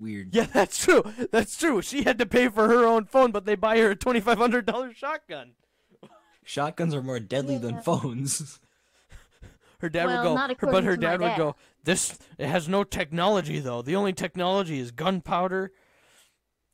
weird. 0.00 0.34
Yeah, 0.34 0.46
that's 0.52 0.82
true. 0.82 1.04
That's 1.30 1.56
true. 1.56 1.80
She 1.82 2.02
had 2.02 2.18
to 2.18 2.26
pay 2.26 2.48
for 2.48 2.68
her 2.68 2.84
own 2.84 3.04
phone, 3.04 3.30
but 3.30 3.44
they 3.44 3.54
buy 3.54 3.78
her 3.78 3.90
a 3.90 3.96
twenty 3.96 4.20
five 4.20 4.38
hundred 4.38 4.66
dollar 4.66 4.92
shotgun. 4.94 5.52
Shotguns 6.44 6.94
are 6.94 7.02
more 7.02 7.20
deadly 7.20 7.58
than 7.58 7.80
phones. 7.80 8.58
Her 9.82 9.88
dad 9.88 10.06
Well, 10.06 10.22
would 10.22 10.28
go, 10.28 10.34
not 10.34 10.60
her, 10.60 10.66
but 10.68 10.84
her 10.84 10.92
my 10.92 10.96
dad 10.96 11.20
would 11.20 11.36
go. 11.36 11.56
This 11.82 12.16
it 12.38 12.46
has 12.46 12.68
no 12.68 12.84
technology 12.84 13.58
though. 13.58 13.82
The 13.82 13.96
only 13.96 14.12
technology 14.12 14.78
is 14.78 14.92
gunpowder 14.92 15.72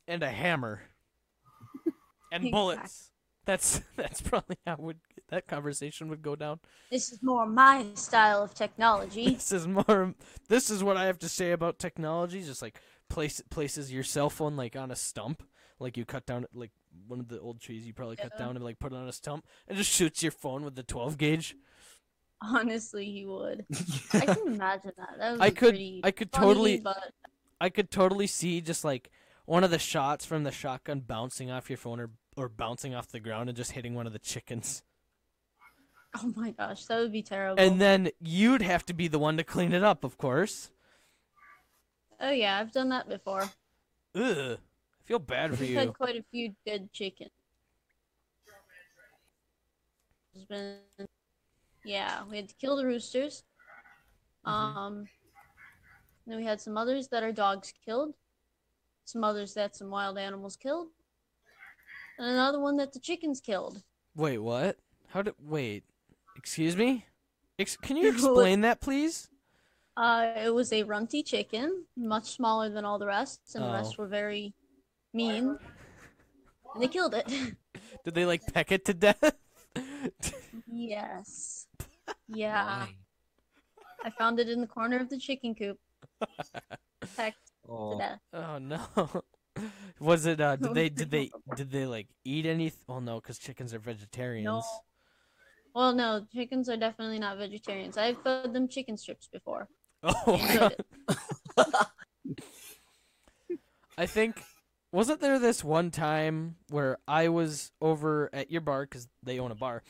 and 0.07 0.21
a 0.21 0.29
hammer 0.29 0.83
and 2.31 2.43
Exact- 2.43 2.51
bullets. 2.51 3.11
That's 3.45 3.81
that's 3.95 4.21
probably 4.21 4.57
how 4.67 4.75
would 4.77 4.99
that 5.29 5.47
conversation 5.47 6.07
would 6.09 6.21
go 6.21 6.35
down. 6.35 6.59
This 6.91 7.11
is 7.11 7.23
more 7.23 7.47
my 7.47 7.83
style 7.95 8.43
of 8.43 8.53
technology. 8.53 9.25
This 9.33 9.51
is 9.51 9.67
more. 9.67 10.13
This 10.47 10.69
is 10.69 10.83
what 10.83 10.95
I 10.95 11.05
have 11.05 11.17
to 11.19 11.29
say 11.29 11.51
about 11.51 11.79
technology. 11.79 12.43
Just 12.43 12.61
like 12.61 12.79
place 13.09 13.41
places 13.49 13.91
your 13.91 14.03
cell 14.03 14.29
phone 14.29 14.55
like 14.55 14.75
on 14.75 14.91
a 14.91 14.95
stump, 14.95 15.41
like 15.79 15.97
you 15.97 16.05
cut 16.05 16.27
down 16.27 16.45
like 16.53 16.69
one 17.07 17.19
of 17.19 17.27
the 17.27 17.39
old 17.39 17.59
trees 17.59 17.87
you 17.87 17.93
probably 17.93 18.17
cut 18.17 18.37
down 18.37 18.55
and 18.55 18.63
like 18.63 18.77
put 18.77 18.93
it 18.93 18.95
on 18.97 19.07
a 19.07 19.13
stump, 19.13 19.47
and 19.67 19.75
just 19.79 19.89
shoots 19.89 20.21
your 20.21 20.31
phone 20.31 20.63
with 20.63 20.75
the 20.75 20.83
twelve 20.83 21.17
gauge. 21.17 21.55
Honestly, 22.41 23.05
he 23.05 23.25
would. 23.25 23.65
I 24.13 24.25
can 24.25 24.47
imagine 24.47 24.91
that. 24.97 25.15
That 25.17 25.31
would 25.33 25.41
I 25.41 25.49
could- 25.49 25.69
pretty 25.69 26.01
I 26.03 26.11
could 26.11 26.29
funny, 26.31 26.45
totally- 26.47 26.79
But 26.79 27.13
I 27.61 27.69
could 27.69 27.91
totally 27.91 28.27
see 28.27 28.61
just 28.61 28.83
like 28.85 29.09
one 29.45 29.63
of 29.63 29.71
the 29.71 29.79
shots 29.79 30.25
from 30.25 30.43
the 30.43 30.51
shotgun 30.51 31.01
bouncing 31.01 31.51
off 31.51 31.69
your 31.69 31.77
phone 31.77 31.99
or 31.99 32.11
or 32.37 32.47
bouncing 32.47 32.95
off 32.95 33.09
the 33.09 33.19
ground 33.19 33.49
and 33.49 33.57
just 33.57 33.73
hitting 33.73 33.95
one 33.95 34.07
of 34.07 34.13
the 34.13 34.19
chickens. 34.19 34.83
oh 36.17 36.31
my 36.37 36.51
gosh, 36.51 36.85
that 36.85 36.99
would 36.99 37.11
be 37.11 37.21
terrible. 37.21 37.61
And 37.61 37.81
then 37.81 38.11
you'd 38.21 38.61
have 38.61 38.85
to 38.85 38.93
be 38.93 39.09
the 39.09 39.19
one 39.19 39.35
to 39.37 39.43
clean 39.43 39.73
it 39.73 39.83
up, 39.83 40.05
of 40.05 40.17
course. 40.17 40.71
oh 42.21 42.31
yeah, 42.31 42.57
I've 42.59 42.71
done 42.71 42.87
that 42.89 43.09
before. 43.09 43.49
Ugh. 44.15 44.57
I 44.57 45.03
feel 45.03 45.19
bad 45.19 45.53
for 45.55 45.61
We've 45.61 45.71
you. 45.71 45.77
had 45.79 45.93
quite 45.93 46.15
a 46.15 46.23
few 46.31 46.55
dead 46.65 46.93
chickens. 46.93 47.31
Yeah, 51.85 52.23
we 52.29 52.37
had 52.37 52.49
to 52.49 52.55
kill 52.55 52.75
the 52.75 52.85
roosters. 52.85 53.43
Mhm. 54.45 54.51
Um, 54.51 55.07
then 56.27 56.37
we 56.37 56.45
had 56.45 56.61
some 56.61 56.77
others 56.77 57.07
that 57.09 57.23
our 57.23 57.31
dogs 57.31 57.73
killed. 57.85 58.13
Some 59.05 59.23
others 59.23 59.53
that 59.55 59.75
some 59.75 59.89
wild 59.89 60.17
animals 60.17 60.55
killed. 60.55 60.89
And 62.17 62.27
another 62.27 62.59
one 62.59 62.77
that 62.77 62.93
the 62.93 62.99
chickens 62.99 63.39
killed. 63.41 63.81
Wait, 64.15 64.37
what? 64.37 64.77
How 65.07 65.21
did 65.21 65.33
wait? 65.39 65.83
Excuse 66.35 66.75
me? 66.77 67.05
Ex- 67.57 67.77
can 67.77 67.97
you 67.97 68.09
explain 68.13 68.61
that, 68.61 68.81
please? 68.81 69.29
Uh, 69.97 70.33
it 70.37 70.53
was 70.53 70.71
a 70.71 70.83
runty 70.83 71.23
chicken, 71.23 71.85
much 71.97 72.31
smaller 72.35 72.69
than 72.69 72.85
all 72.85 72.99
the 72.99 73.05
rest, 73.07 73.41
and 73.55 73.63
the 73.63 73.69
Oh. 73.69 73.73
rest 73.73 73.97
were 73.97 74.07
very 74.07 74.53
mean. 75.13 75.57
And 76.73 76.83
they 76.83 76.87
killed 76.87 77.13
it. 77.15 77.27
Did 78.05 78.13
they 78.13 78.25
like 78.25 78.41
peck 78.53 78.71
it 78.71 78.85
to 78.85 78.93
death? 78.93 79.35
Yes. 80.71 81.67
Yeah. 82.27 82.85
Why? 82.85 82.95
I 84.03 84.09
found 84.11 84.39
it 84.39 84.49
in 84.49 84.61
the 84.61 84.67
corner 84.67 84.97
of 84.99 85.09
the 85.09 85.17
chicken 85.17 85.55
coop. 85.55 85.77
Pecked 87.15 87.37
to 87.45 87.53
Oh, 87.71 87.99
death. 87.99 88.19
oh 88.33 88.57
no. 88.57 88.81
Was 89.99 90.25
it 90.25 90.39
uh 90.41 90.55
did 90.55 90.73
they 90.73 90.89
did 91.01 91.11
they 91.11 91.29
did 91.55 91.69
they 91.71 91.85
like 91.85 92.07
eat 92.23 92.45
any 92.45 92.71
well 92.87 93.01
no 93.01 93.19
cuz 93.21 93.37
chickens 93.37 93.73
are 93.73 93.79
vegetarians. 93.79 94.45
No. 94.45 94.63
Well, 95.75 95.93
no, 95.93 96.25
chickens 96.33 96.67
are 96.67 96.77
definitely 96.77 97.19
not 97.19 97.37
vegetarians. 97.37 97.95
I've 97.97 98.21
fed 98.23 98.53
them 98.53 98.67
chicken 98.67 98.97
strips 98.97 99.27
before. 99.27 99.67
Oh. 100.01 100.71
I 103.97 104.05
think 104.05 104.41
wasn't 104.91 105.21
there 105.21 105.39
this 105.39 105.63
one 105.63 105.91
time 105.91 106.55
where 106.69 106.97
I 107.07 107.29
was 107.29 107.71
over 107.81 108.29
at 108.33 108.51
your 108.51 108.61
bar 108.61 108.85
cuz 108.85 109.07
they 109.23 109.39
own 109.39 109.51
a 109.51 109.55
bar 109.55 109.83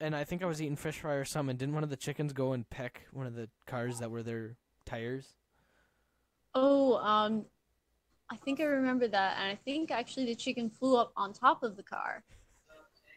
and 0.00 0.14
I 0.14 0.24
think 0.24 0.42
I 0.42 0.46
was 0.46 0.60
eating 0.60 0.76
fish 0.76 0.98
fry 0.98 1.14
or 1.14 1.24
something. 1.24 1.56
Didn't 1.56 1.74
one 1.74 1.84
of 1.84 1.90
the 1.90 1.96
chickens 1.96 2.32
go 2.32 2.52
and 2.52 2.68
peck 2.68 3.02
one 3.12 3.26
of 3.26 3.34
the 3.34 3.48
cars 3.66 4.00
that 4.00 4.10
were 4.10 4.22
their 4.22 4.56
tires? 4.84 5.34
Oh, 6.54 6.96
um, 6.96 7.46
I 8.30 8.36
think 8.36 8.60
I 8.60 8.64
remember 8.64 9.08
that, 9.08 9.36
and 9.38 9.50
I 9.50 9.58
think 9.64 9.90
actually 9.90 10.26
the 10.26 10.34
chicken 10.34 10.70
flew 10.70 10.96
up 10.96 11.12
on 11.16 11.32
top 11.32 11.62
of 11.62 11.76
the 11.76 11.82
car. 11.82 12.22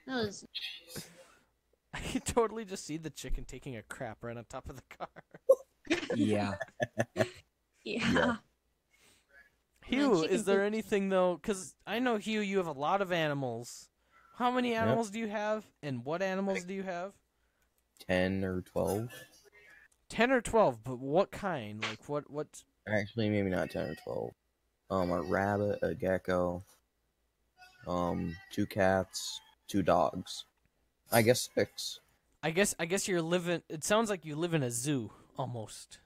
That 0.05 0.15
was 0.15 0.45
I 1.93 1.99
could 1.99 2.25
totally 2.25 2.65
just 2.65 2.85
see 2.85 2.97
the 2.97 3.09
chicken 3.09 3.45
taking 3.45 3.75
a 3.75 3.83
crap 3.83 4.23
right 4.23 4.37
on 4.37 4.45
top 4.45 4.69
of 4.69 4.75
the 4.75 4.95
car. 4.97 6.03
yeah. 6.15 6.53
yeah. 7.83 8.35
Hugh, 9.87 10.23
is 10.23 10.43
there 10.43 10.59
poop. 10.59 10.65
anything 10.65 11.09
though? 11.09 11.39
Because 11.41 11.75
I 11.85 11.99
know 11.99 12.17
Hugh, 12.17 12.41
you 12.41 12.57
have 12.57 12.67
a 12.67 12.71
lot 12.71 13.01
of 13.01 13.11
animals. 13.11 13.89
How 14.37 14.51
many 14.51 14.75
animals 14.75 15.09
do 15.09 15.17
you 15.17 15.27
have, 15.27 15.65
and 15.81 16.05
what 16.05 16.21
animals 16.21 16.63
do 16.63 16.73
you 16.73 16.83
have? 16.83 17.13
Ten 18.07 18.43
or 18.43 18.61
twelve. 18.61 19.09
Ten 20.09 20.31
or 20.31 20.41
twelve, 20.41 20.83
but 20.83 20.99
what 20.99 21.31
kind? 21.31 21.83
Like 21.83 22.07
what? 22.07 22.29
What? 22.29 22.47
Actually, 22.87 23.29
maybe 23.29 23.49
not 23.49 23.71
ten 23.71 23.89
or 23.89 23.95
twelve. 23.95 24.31
Um, 24.89 25.11
a 25.11 25.21
rabbit, 25.21 25.79
a 25.81 25.95
gecko, 25.95 26.63
um, 27.87 28.35
two 28.51 28.65
cats, 28.65 29.41
two 29.67 29.81
dogs. 29.81 30.45
I 31.11 31.21
guess 31.23 31.49
six. 31.55 31.99
I 32.43 32.51
guess. 32.51 32.75
I 32.77 32.85
guess 32.85 33.07
you're 33.07 33.21
living. 33.21 33.63
It 33.69 33.83
sounds 33.83 34.09
like 34.09 34.23
you 34.23 34.35
live 34.35 34.53
in 34.53 34.63
a 34.63 34.71
zoo 34.71 35.11
almost. 35.37 35.99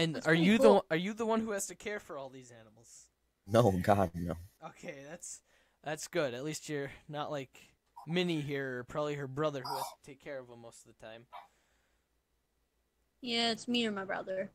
And 0.00 0.14
That's 0.14 0.26
are 0.26 0.34
you 0.34 0.56
the 0.56 0.64
cool. 0.64 0.72
one- 0.74 0.82
are 0.90 0.96
you 0.96 1.12
the 1.12 1.26
one 1.26 1.40
who 1.40 1.50
has 1.50 1.66
to 1.66 1.74
care 1.74 2.00
for 2.00 2.16
all 2.16 2.30
these 2.30 2.50
animals? 2.50 3.06
No, 3.46 3.70
God, 3.82 4.10
no. 4.14 4.34
Okay, 4.64 4.96
that's 5.08 5.40
that's 5.84 6.08
good. 6.08 6.32
At 6.34 6.44
least 6.44 6.68
you're 6.68 6.90
not 7.08 7.30
like 7.30 7.50
Minnie 8.06 8.40
here, 8.40 8.78
or 8.78 8.84
probably 8.84 9.14
her 9.16 9.26
brother 9.26 9.62
who 9.62 9.74
has 9.74 9.84
to 9.84 10.10
take 10.10 10.22
care 10.22 10.38
of 10.38 10.48
them 10.48 10.62
most 10.62 10.86
of 10.86 10.94
the 10.94 11.06
time. 11.06 11.26
Yeah, 13.20 13.50
it's 13.50 13.68
me 13.68 13.86
or 13.86 13.90
my 13.92 14.04
brother. 14.04 14.50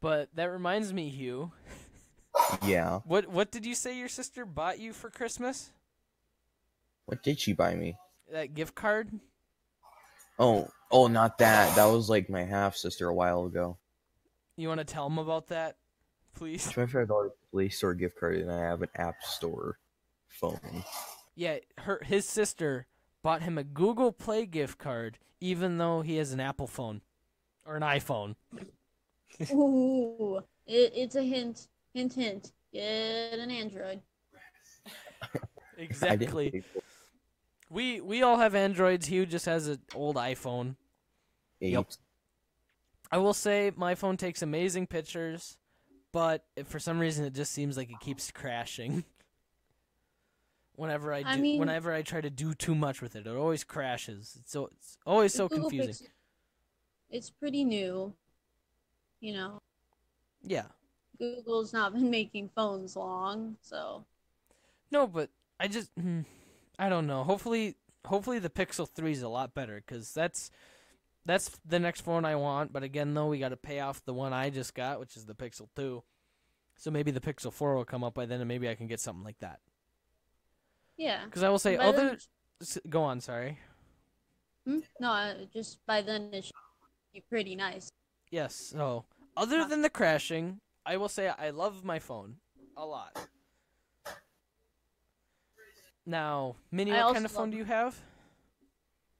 But 0.00 0.28
that 0.34 0.50
reminds 0.50 0.92
me, 0.92 1.08
Hugh. 1.08 1.50
Yeah. 2.64 3.00
What 3.06 3.26
what 3.28 3.50
did 3.50 3.66
you 3.66 3.74
say 3.74 3.98
your 3.98 4.08
sister 4.08 4.44
bought 4.46 4.78
you 4.78 4.92
for 4.92 5.10
Christmas? 5.10 5.70
What 7.06 7.22
did 7.22 7.40
she 7.40 7.52
buy 7.54 7.74
me? 7.74 7.96
That 8.32 8.54
gift 8.54 8.74
card? 8.74 9.10
Oh, 10.38 10.68
oh, 10.90 11.06
not 11.08 11.38
that. 11.38 11.74
That 11.76 11.86
was 11.86 12.08
like 12.08 12.28
my 12.30 12.42
half 12.44 12.76
sister 12.76 13.08
a 13.08 13.14
while 13.14 13.46
ago. 13.46 13.78
You 14.56 14.68
want 14.68 14.78
to 14.78 14.84
tell 14.84 15.08
them 15.08 15.18
about 15.18 15.48
that, 15.48 15.76
please? 16.34 16.68
Twenty-five 16.70 17.08
dollar 17.08 17.30
Play 17.50 17.68
Store 17.68 17.94
gift 17.94 18.18
card, 18.18 18.36
and 18.36 18.50
I 18.50 18.58
have 18.60 18.82
an 18.82 18.88
App 18.96 19.22
Store 19.22 19.78
phone. 20.28 20.84
Yeah, 21.34 21.58
her 21.78 22.00
his 22.04 22.28
sister 22.28 22.86
bought 23.22 23.42
him 23.42 23.58
a 23.58 23.64
Google 23.64 24.12
Play 24.12 24.46
gift 24.46 24.78
card, 24.78 25.18
even 25.40 25.78
though 25.78 26.02
he 26.02 26.16
has 26.16 26.32
an 26.32 26.40
Apple 26.40 26.66
phone 26.68 27.00
or 27.66 27.76
an 27.76 27.82
iPhone. 27.82 28.36
Ooh, 29.50 30.38
it, 30.66 30.92
it's 30.94 31.16
a 31.16 31.22
hint. 31.22 31.66
Hint, 31.92 32.12
hint. 32.14 32.52
Get 32.72 33.38
an 33.38 33.50
Android. 33.50 34.00
Exactly. 35.76 36.62
We 37.68 38.00
we 38.00 38.22
all 38.22 38.38
have 38.38 38.54
Androids. 38.54 39.06
Hugh 39.06 39.26
just 39.26 39.46
has 39.46 39.66
an 39.66 39.80
old 39.92 40.14
iPhone. 40.14 40.76
eight. 41.60 41.72
Yep. 41.72 41.86
I 43.14 43.18
will 43.18 43.32
say 43.32 43.70
my 43.76 43.94
phone 43.94 44.16
takes 44.16 44.42
amazing 44.42 44.88
pictures, 44.88 45.56
but 46.10 46.44
if 46.56 46.66
for 46.66 46.80
some 46.80 46.98
reason 46.98 47.24
it 47.24 47.32
just 47.32 47.52
seems 47.52 47.76
like 47.76 47.88
it 47.88 48.00
keeps 48.00 48.32
crashing. 48.32 49.04
Whenever 50.74 51.12
I 51.12 51.22
do, 51.22 51.28
I 51.28 51.36
mean- 51.36 51.60
whenever 51.60 51.92
I 51.92 52.02
try 52.02 52.20
to 52.20 52.28
do 52.28 52.54
too 52.54 52.74
much 52.74 53.00
with 53.00 53.14
it, 53.14 53.28
it 53.28 53.36
always 53.36 53.62
crashes. 53.62 54.36
It's 54.40 54.50
so 54.50 54.66
it's 54.66 54.98
always 55.06 55.32
so 55.32 55.46
Google 55.46 55.70
confusing. 55.70 56.08
Pixel- 56.08 56.10
it's 57.10 57.30
pretty 57.30 57.62
new. 57.62 58.12
You 59.20 59.34
know, 59.34 59.62
Yeah. 60.42 60.64
Google's 61.16 61.72
not 61.72 61.92
been 61.94 62.10
making 62.10 62.50
phones 62.56 62.96
long, 62.96 63.56
so 63.62 64.04
No, 64.90 65.06
but 65.06 65.30
I 65.60 65.68
just 65.68 65.92
hmm, 65.96 66.22
I 66.80 66.88
don't 66.88 67.06
know. 67.06 67.22
Hopefully 67.22 67.76
hopefully 68.06 68.40
the 68.40 68.50
Pixel 68.50 68.88
3 68.88 69.12
is 69.12 69.22
a 69.22 69.28
lot 69.28 69.54
better 69.54 69.80
cuz 69.86 70.12
that's 70.12 70.50
that's 71.26 71.50
the 71.64 71.78
next 71.78 72.02
phone 72.02 72.24
I 72.24 72.36
want, 72.36 72.72
but 72.72 72.82
again 72.82 73.14
though 73.14 73.26
we 73.28 73.38
got 73.38 73.50
to 73.50 73.56
pay 73.56 73.80
off 73.80 74.04
the 74.04 74.14
one 74.14 74.32
I 74.32 74.50
just 74.50 74.74
got, 74.74 75.00
which 75.00 75.16
is 75.16 75.24
the 75.26 75.34
Pixel 75.34 75.68
2. 75.76 76.02
So 76.76 76.90
maybe 76.90 77.10
the 77.10 77.20
Pixel 77.20 77.52
4 77.52 77.76
will 77.76 77.84
come 77.84 78.02
up 78.04 78.14
by 78.14 78.26
then 78.26 78.40
and 78.40 78.48
maybe 78.48 78.68
I 78.68 78.74
can 78.74 78.86
get 78.86 79.00
something 79.00 79.24
like 79.24 79.38
that. 79.40 79.60
yeah. 80.96 81.24
Cuz 81.30 81.42
I 81.42 81.48
will 81.48 81.58
say 81.58 81.76
By 81.76 81.84
other 81.84 82.18
s- 82.60 82.78
go 82.88 83.02
on, 83.02 83.20
sorry. 83.20 83.58
Hmm? 84.66 84.80
No, 84.98 85.46
just 85.52 85.84
by 85.86 86.02
then 86.02 86.30
it 86.32 86.44
should 86.44 86.52
be 87.12 87.20
pretty 87.20 87.54
nice. 87.54 87.90
Yes. 88.30 88.54
So, 88.54 89.04
other 89.36 89.64
than 89.66 89.82
the 89.82 89.90
crashing, 89.90 90.60
I 90.86 90.96
will 90.96 91.08
say 91.08 91.28
I 91.28 91.50
love 91.50 91.84
my 91.84 91.98
phone 91.98 92.36
a 92.76 92.84
lot. 92.84 93.16
Now, 96.06 96.56
Minnie, 96.70 96.92
I 96.92 97.04
what 97.04 97.14
kind 97.14 97.24
of 97.24 97.30
phone 97.32 97.50
do 97.50 97.56
you 97.56 97.64
have? 97.64 97.98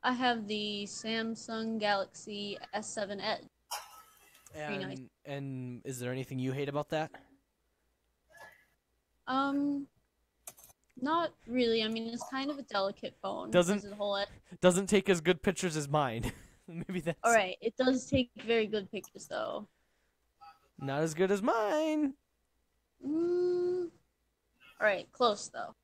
I 0.04 0.12
have 0.12 0.46
the 0.46 0.84
Samsung 0.86 1.80
Galaxy 1.80 2.58
S7 2.74 3.18
Edge. 3.22 3.40
And 4.54 4.80
nice. 4.82 4.98
and 5.24 5.80
is 5.84 5.98
there 5.98 6.12
anything 6.12 6.38
you 6.38 6.52
hate 6.52 6.68
about 6.68 6.90
that? 6.90 7.10
Um, 9.26 9.86
not 11.00 11.32
really. 11.48 11.82
I 11.82 11.88
mean, 11.88 12.06
it's 12.08 12.22
kind 12.30 12.50
of 12.50 12.58
a 12.58 12.62
delicate 12.62 13.16
phone. 13.20 13.50
Doesn't- 13.50 13.76
because 13.76 13.84
of 13.84 13.90
the 13.90 13.96
whole 13.96 14.22
Doesn't 14.60 14.86
take 14.86 15.08
as 15.08 15.20
good 15.20 15.42
pictures 15.42 15.76
as 15.76 15.88
mine. 15.88 16.30
Maybe 16.68 17.00
that's 17.00 17.18
All 17.24 17.32
right, 17.32 17.56
it 17.60 17.76
does 17.76 18.06
take 18.06 18.30
very 18.46 18.66
good 18.66 18.90
pictures 18.90 19.26
though. 19.28 19.66
not 20.78 21.02
as 21.02 21.12
good 21.14 21.30
as 21.30 21.42
mine. 21.42 22.14
Mm. 23.06 23.88
All 24.80 24.86
right, 24.86 25.06
close 25.12 25.48
though. 25.48 25.74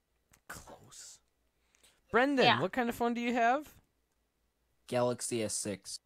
Close. 0.49 1.19
Brendan, 2.11 2.45
Yeah. 2.47 2.61
what 2.61 2.73
kind 2.73 2.89
of 2.89 2.95
phone 2.95 3.15
do 3.15 3.21
you 3.21 3.35
have? 3.35 3.75
Galaxy 4.91 5.39
S6. 5.39 6.01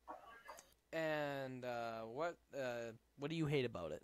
And 0.92 1.64
uh, 1.64 2.02
what 2.02 2.36
uh, 2.56 2.92
what 3.18 3.30
do 3.30 3.34
you 3.36 3.46
hate 3.46 3.64
about 3.64 3.90
it? 3.92 4.02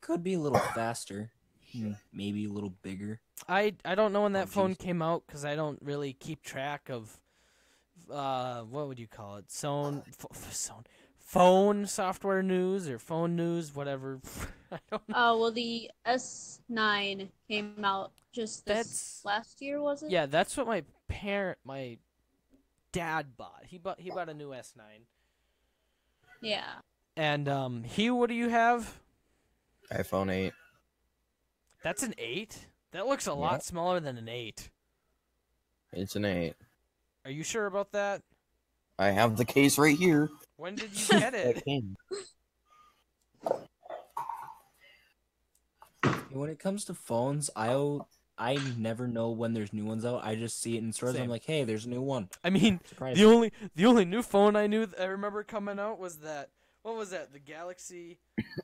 Could 0.00 0.22
be 0.22 0.34
a 0.34 0.38
little 0.38 0.58
faster. 0.58 1.30
Hmm, 1.72 1.92
Maybe 2.12 2.46
a 2.46 2.48
little 2.48 2.72
bigger. 2.82 3.20
I 3.48 3.74
I 3.84 3.94
don't 3.94 4.12
know 4.12 4.22
when 4.22 4.32
that 4.32 4.44
Oh, 4.44 4.50
phone 4.50 4.74
jeez. 4.74 4.78
came 4.78 5.02
out 5.02 5.24
because 5.26 5.44
I 5.44 5.54
don't 5.56 5.78
really 5.82 6.12
keep 6.14 6.42
track 6.42 6.88
of 6.88 7.20
uh 8.10 8.62
what 8.62 8.88
would 8.88 8.98
you 8.98 9.06
call 9.08 9.36
it? 9.36 9.44
Phone 9.48 10.02
phone 10.22 10.84
phone 11.18 11.86
software 11.86 12.42
news 12.42 12.88
or 12.88 12.98
phone 12.98 13.36
news 13.36 13.74
whatever. 13.74 14.20
I 14.72 14.78
don't 14.90 15.08
know. 15.08 15.14
Uh, 15.14 15.36
well, 15.36 15.50
the 15.52 15.90
S9 16.06 17.28
came 17.48 17.84
out 17.84 18.12
just 18.32 18.64
this 18.64 18.76
That's- 18.76 19.20
last 19.24 19.60
year, 19.60 19.80
was 19.82 20.02
it? 20.04 20.10
Yeah, 20.10 20.26
that's 20.26 20.56
what 20.56 20.66
my 20.68 20.84
parent 21.08 21.58
my 21.64 21.98
dad 22.92 23.36
bought. 23.36 23.64
He 23.66 23.78
bought 23.78 24.00
he 24.00 24.10
bought 24.10 24.28
a 24.28 24.34
new 24.34 24.50
S9. 24.50 24.80
Yeah. 26.40 26.64
And 27.16 27.48
um 27.48 27.84
he 27.84 28.10
what 28.10 28.28
do 28.28 28.34
you 28.34 28.48
have? 28.48 29.00
iPhone 29.92 30.32
8. 30.32 30.52
That's 31.82 32.02
an 32.02 32.14
8? 32.18 32.66
That 32.92 33.06
looks 33.06 33.26
a 33.26 33.30
Yeah. 33.30 33.36
lot 33.36 33.64
smaller 33.64 34.00
than 34.00 34.16
an 34.18 34.28
8. 34.28 34.70
It's 35.92 36.14
an 36.16 36.24
8. 36.24 36.54
Are 37.24 37.30
you 37.30 37.42
sure 37.42 37.66
about 37.66 37.92
that? 37.92 38.22
I 38.98 39.10
have 39.10 39.36
the 39.36 39.44
case 39.44 39.78
right 39.78 39.96
here. 39.96 40.30
When 40.56 40.74
did 40.74 40.90
you 40.92 41.18
get 41.18 41.34
it? 41.34 41.62
When 46.30 46.48
it 46.50 46.58
comes 46.58 46.84
to 46.86 46.94
phones, 46.94 47.50
I 47.56 47.74
I 48.40 48.58
never 48.78 49.06
know 49.06 49.30
when 49.30 49.52
there's 49.52 49.72
new 49.72 49.84
ones 49.84 50.04
out. 50.04 50.24
I 50.24 50.34
just 50.34 50.60
see 50.62 50.76
it 50.76 50.82
in 50.82 50.92
stores. 50.94 51.12
Same. 51.14 51.24
I'm 51.24 51.28
like, 51.28 51.44
hey, 51.44 51.62
there's 51.64 51.84
a 51.84 51.90
new 51.90 52.00
one. 52.00 52.30
I 52.42 52.48
mean, 52.50 52.80
Surprise! 52.88 53.16
The 53.18 53.24
only 53.24 53.52
the 53.76 53.84
only 53.86 54.04
new 54.06 54.22
phone 54.22 54.56
I 54.56 54.66
knew 54.66 54.88
I 54.98 55.04
remember 55.04 55.42
coming 55.44 55.78
out 55.78 55.98
was 56.00 56.16
that 56.18 56.48
what 56.82 56.96
was 56.96 57.10
that? 57.10 57.32
The 57.34 57.38
Galaxy 57.38 58.18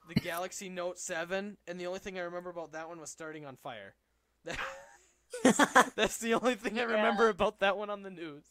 the 0.08 0.14
Galaxy 0.22 0.70
Note 0.70 0.98
7 0.98 1.58
and 1.68 1.78
the 1.78 1.86
only 1.86 1.98
thing 1.98 2.16
I 2.18 2.22
remember 2.22 2.48
about 2.50 2.72
that 2.72 2.88
one 2.88 2.98
was 2.98 3.10
starting 3.10 3.44
on 3.44 3.56
fire. 3.56 3.94
That's 5.96 6.16
the 6.18 6.34
only 6.34 6.54
thing 6.54 6.78
I 6.78 6.84
remember 6.84 7.24
Yeah. 7.24 7.30
about 7.30 7.60
that 7.60 7.76
one 7.76 7.90
on 7.90 8.02
the 8.02 8.10
news. 8.10 8.44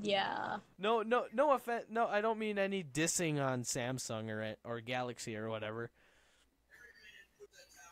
Yeah. 0.00 0.58
No 0.78 1.02
no 1.02 1.26
no 1.34 1.52
offense 1.52 1.84
no 1.90 2.06
I 2.06 2.20
don't 2.22 2.38
mean 2.38 2.58
any 2.58 2.82
dissing 2.82 3.44
on 3.44 3.64
Samsung 3.64 4.30
or 4.30 4.54
or 4.64 4.80
Galaxy 4.80 5.36
or 5.36 5.50
whatever. 5.50 5.90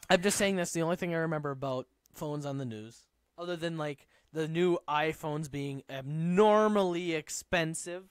I'm 0.08 0.22
just 0.22 0.38
saying 0.38 0.56
that's 0.56 0.72
the 0.72 0.82
only 0.82 0.96
thing 0.96 1.12
I 1.12 1.18
remember 1.18 1.50
about 1.50 1.86
phones 2.16 2.46
on 2.46 2.58
the 2.58 2.64
news 2.64 3.02
other 3.38 3.56
than 3.56 3.76
like 3.78 4.06
the 4.32 4.48
new 4.48 4.78
iPhones 4.88 5.50
being 5.50 5.82
abnormally 5.90 7.14
expensive. 7.14 8.04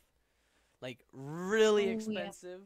Like 0.81 0.99
really 1.13 1.85
Oh, 1.85 1.87
yeah. 1.89 1.93
expensive. 1.95 2.61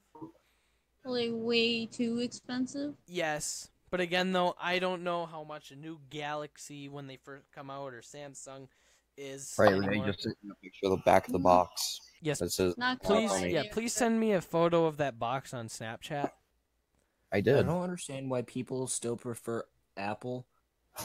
Like 1.05 1.29
way 1.31 1.85
too 1.85 2.19
expensive. 2.19 2.95
Yes. 3.07 3.69
But 3.89 4.01
again 4.01 4.31
though, 4.33 4.55
I 4.61 4.79
don't 4.79 5.03
know 5.03 5.25
how 5.25 5.43
much 5.43 5.71
a 5.71 5.75
new 5.75 5.99
Galaxy 6.09 6.89
when 6.89 7.07
they 7.07 7.17
first 7.17 7.45
come 7.51 7.69
out 7.69 7.93
or 7.93 8.01
Samsung 8.01 8.67
is 9.17 9.55
Right, 9.57 9.69
anymore. 9.71 9.89
Renee 9.89 10.05
just 10.05 10.21
sent 10.23 10.35
me 10.43 10.51
picture 10.61 10.85
of 10.85 10.91
the 10.91 10.97
back 11.05 11.27
of 11.27 11.33
the 11.33 11.39
box. 11.39 11.99
yes, 12.21 12.39
That 12.39 12.51
says 12.51 12.77
Not 12.77 13.01
please 13.01 13.31
iPhone 13.31 13.43
8. 13.43 13.51
yeah, 13.51 13.63
please 13.71 13.93
send 13.93 14.19
me 14.19 14.33
a 14.33 14.41
photo 14.41 14.85
of 14.85 14.97
that 14.97 15.17
box 15.17 15.53
on 15.53 15.67
Snapchat. 15.67 16.31
I 17.31 17.41
did. 17.41 17.57
I 17.57 17.61
don't 17.63 17.81
understand 17.83 18.29
why 18.29 18.41
people 18.43 18.87
still 18.87 19.15
prefer 19.15 19.63
Apple 19.97 20.45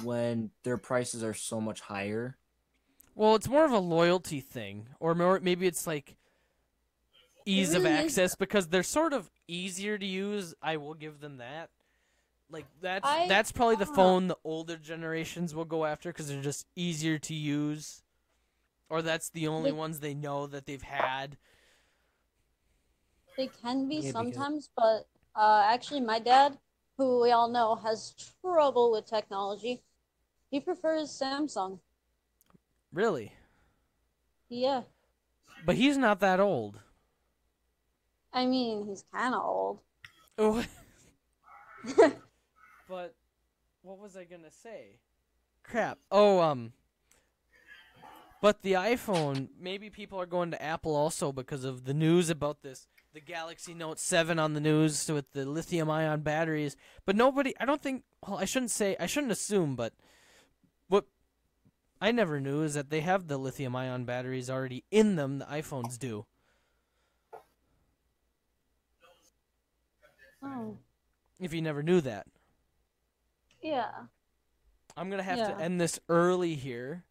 when 0.02 0.50
their 0.62 0.76
prices 0.76 1.22
are 1.22 1.34
so 1.34 1.60
much 1.60 1.80
higher. 1.80 2.36
Well, 3.14 3.34
it's 3.36 3.48
more 3.48 3.64
of 3.64 3.72
a 3.72 3.78
loyalty 3.78 4.40
thing, 4.40 4.88
or 4.98 5.14
more 5.14 5.38
maybe 5.40 5.66
it's 5.66 5.86
like 5.86 6.16
ease 7.46 7.74
of 7.74 7.84
really 7.84 7.94
is. 7.96 8.04
access 8.18 8.34
because 8.34 8.68
they're 8.68 8.82
sort 8.82 9.12
of 9.12 9.30
easier 9.46 9.96
to 9.98 10.06
use. 10.06 10.54
I 10.62 10.78
will 10.78 10.94
give 10.94 11.20
them 11.20 11.36
that. 11.38 11.70
Like 12.50 12.66
that's 12.80 13.06
I- 13.06 13.28
that's 13.28 13.52
probably 13.52 13.76
the 13.76 13.86
phone 13.86 14.28
the 14.28 14.36
older 14.44 14.76
generations 14.76 15.54
will 15.54 15.64
go 15.64 15.84
after 15.84 16.10
because 16.10 16.28
they're 16.28 16.42
just 16.42 16.66
easier 16.74 17.18
to 17.18 17.34
use, 17.34 18.02
or 18.88 19.00
that's 19.02 19.30
the 19.30 19.46
only 19.48 19.70
Like- 19.70 19.78
ones 19.78 20.00
they 20.00 20.14
know 20.14 20.46
that 20.48 20.66
they've 20.66 20.82
had. 20.82 21.36
They 23.36 23.48
can 23.48 23.88
be 23.88 23.96
Yeah, 23.96 24.00
because- 24.00 24.12
sometimes, 24.12 24.70
but 24.76 25.08
uh, 25.34 25.62
actually, 25.66 26.00
my 26.00 26.18
dad, 26.20 26.58
who 26.96 27.20
we 27.22 27.30
all 27.32 27.48
know 27.48 27.74
has 27.76 28.14
trouble 28.40 28.92
with 28.92 29.06
technology, 29.06 29.82
he 30.50 30.60
prefers 30.60 31.10
Samsung. 31.10 31.80
Really, 32.92 33.32
Yeah. 34.48 34.82
but 35.66 35.74
he's 35.74 35.96
not 35.96 36.20
that 36.20 36.38
old. 36.38 36.78
I 38.32 38.46
mean, 38.46 38.86
he's 38.86 39.04
kind 39.12 39.34
of 39.34 39.42
old. 39.42 39.80
Oh. 40.38 40.64
but 42.88 43.14
what 43.82 43.98
was 43.98 44.16
I 44.16 44.24
gonna 44.24 44.50
say? 44.50 44.98
Crap. 45.62 45.98
Oh, 46.10 46.40
um. 46.40 46.72
But 48.40 48.60
the 48.62 48.72
iPhone, 48.74 49.48
maybe 49.58 49.88
people 49.88 50.20
are 50.20 50.26
going 50.26 50.50
to 50.50 50.62
Apple 50.62 50.94
also 50.94 51.32
because 51.32 51.64
of 51.64 51.84
the 51.84 51.94
news 51.94 52.28
about 52.28 52.60
this. 52.62 52.86
The 53.14 53.20
Galaxy 53.20 53.74
Note 53.74 54.00
7 54.00 54.40
on 54.40 54.54
the 54.54 54.60
news 54.60 55.08
with 55.08 55.30
the 55.30 55.44
lithium 55.44 55.88
ion 55.88 56.22
batteries. 56.22 56.76
But 57.06 57.14
nobody, 57.14 57.54
I 57.60 57.64
don't 57.64 57.80
think, 57.80 58.02
well, 58.26 58.38
I 58.38 58.44
shouldn't 58.44 58.72
say, 58.72 58.96
I 58.98 59.06
shouldn't 59.06 59.30
assume, 59.30 59.76
but 59.76 59.92
what 60.88 61.06
I 62.00 62.10
never 62.10 62.40
knew 62.40 62.64
is 62.64 62.74
that 62.74 62.90
they 62.90 63.02
have 63.02 63.28
the 63.28 63.38
lithium 63.38 63.76
ion 63.76 64.04
batteries 64.04 64.50
already 64.50 64.82
in 64.90 65.14
them, 65.14 65.38
the 65.38 65.44
iPhones 65.44 65.96
do. 65.96 66.26
Oh. 70.42 70.76
If 71.38 71.54
you 71.54 71.62
never 71.62 71.84
knew 71.84 72.00
that. 72.00 72.26
Yeah. 73.62 73.92
I'm 74.96 75.08
gonna 75.08 75.22
have 75.22 75.38
Yeah. 75.38 75.52
to 75.52 75.60
end 75.60 75.80
this 75.80 76.00
early 76.08 76.56
here 76.56 77.04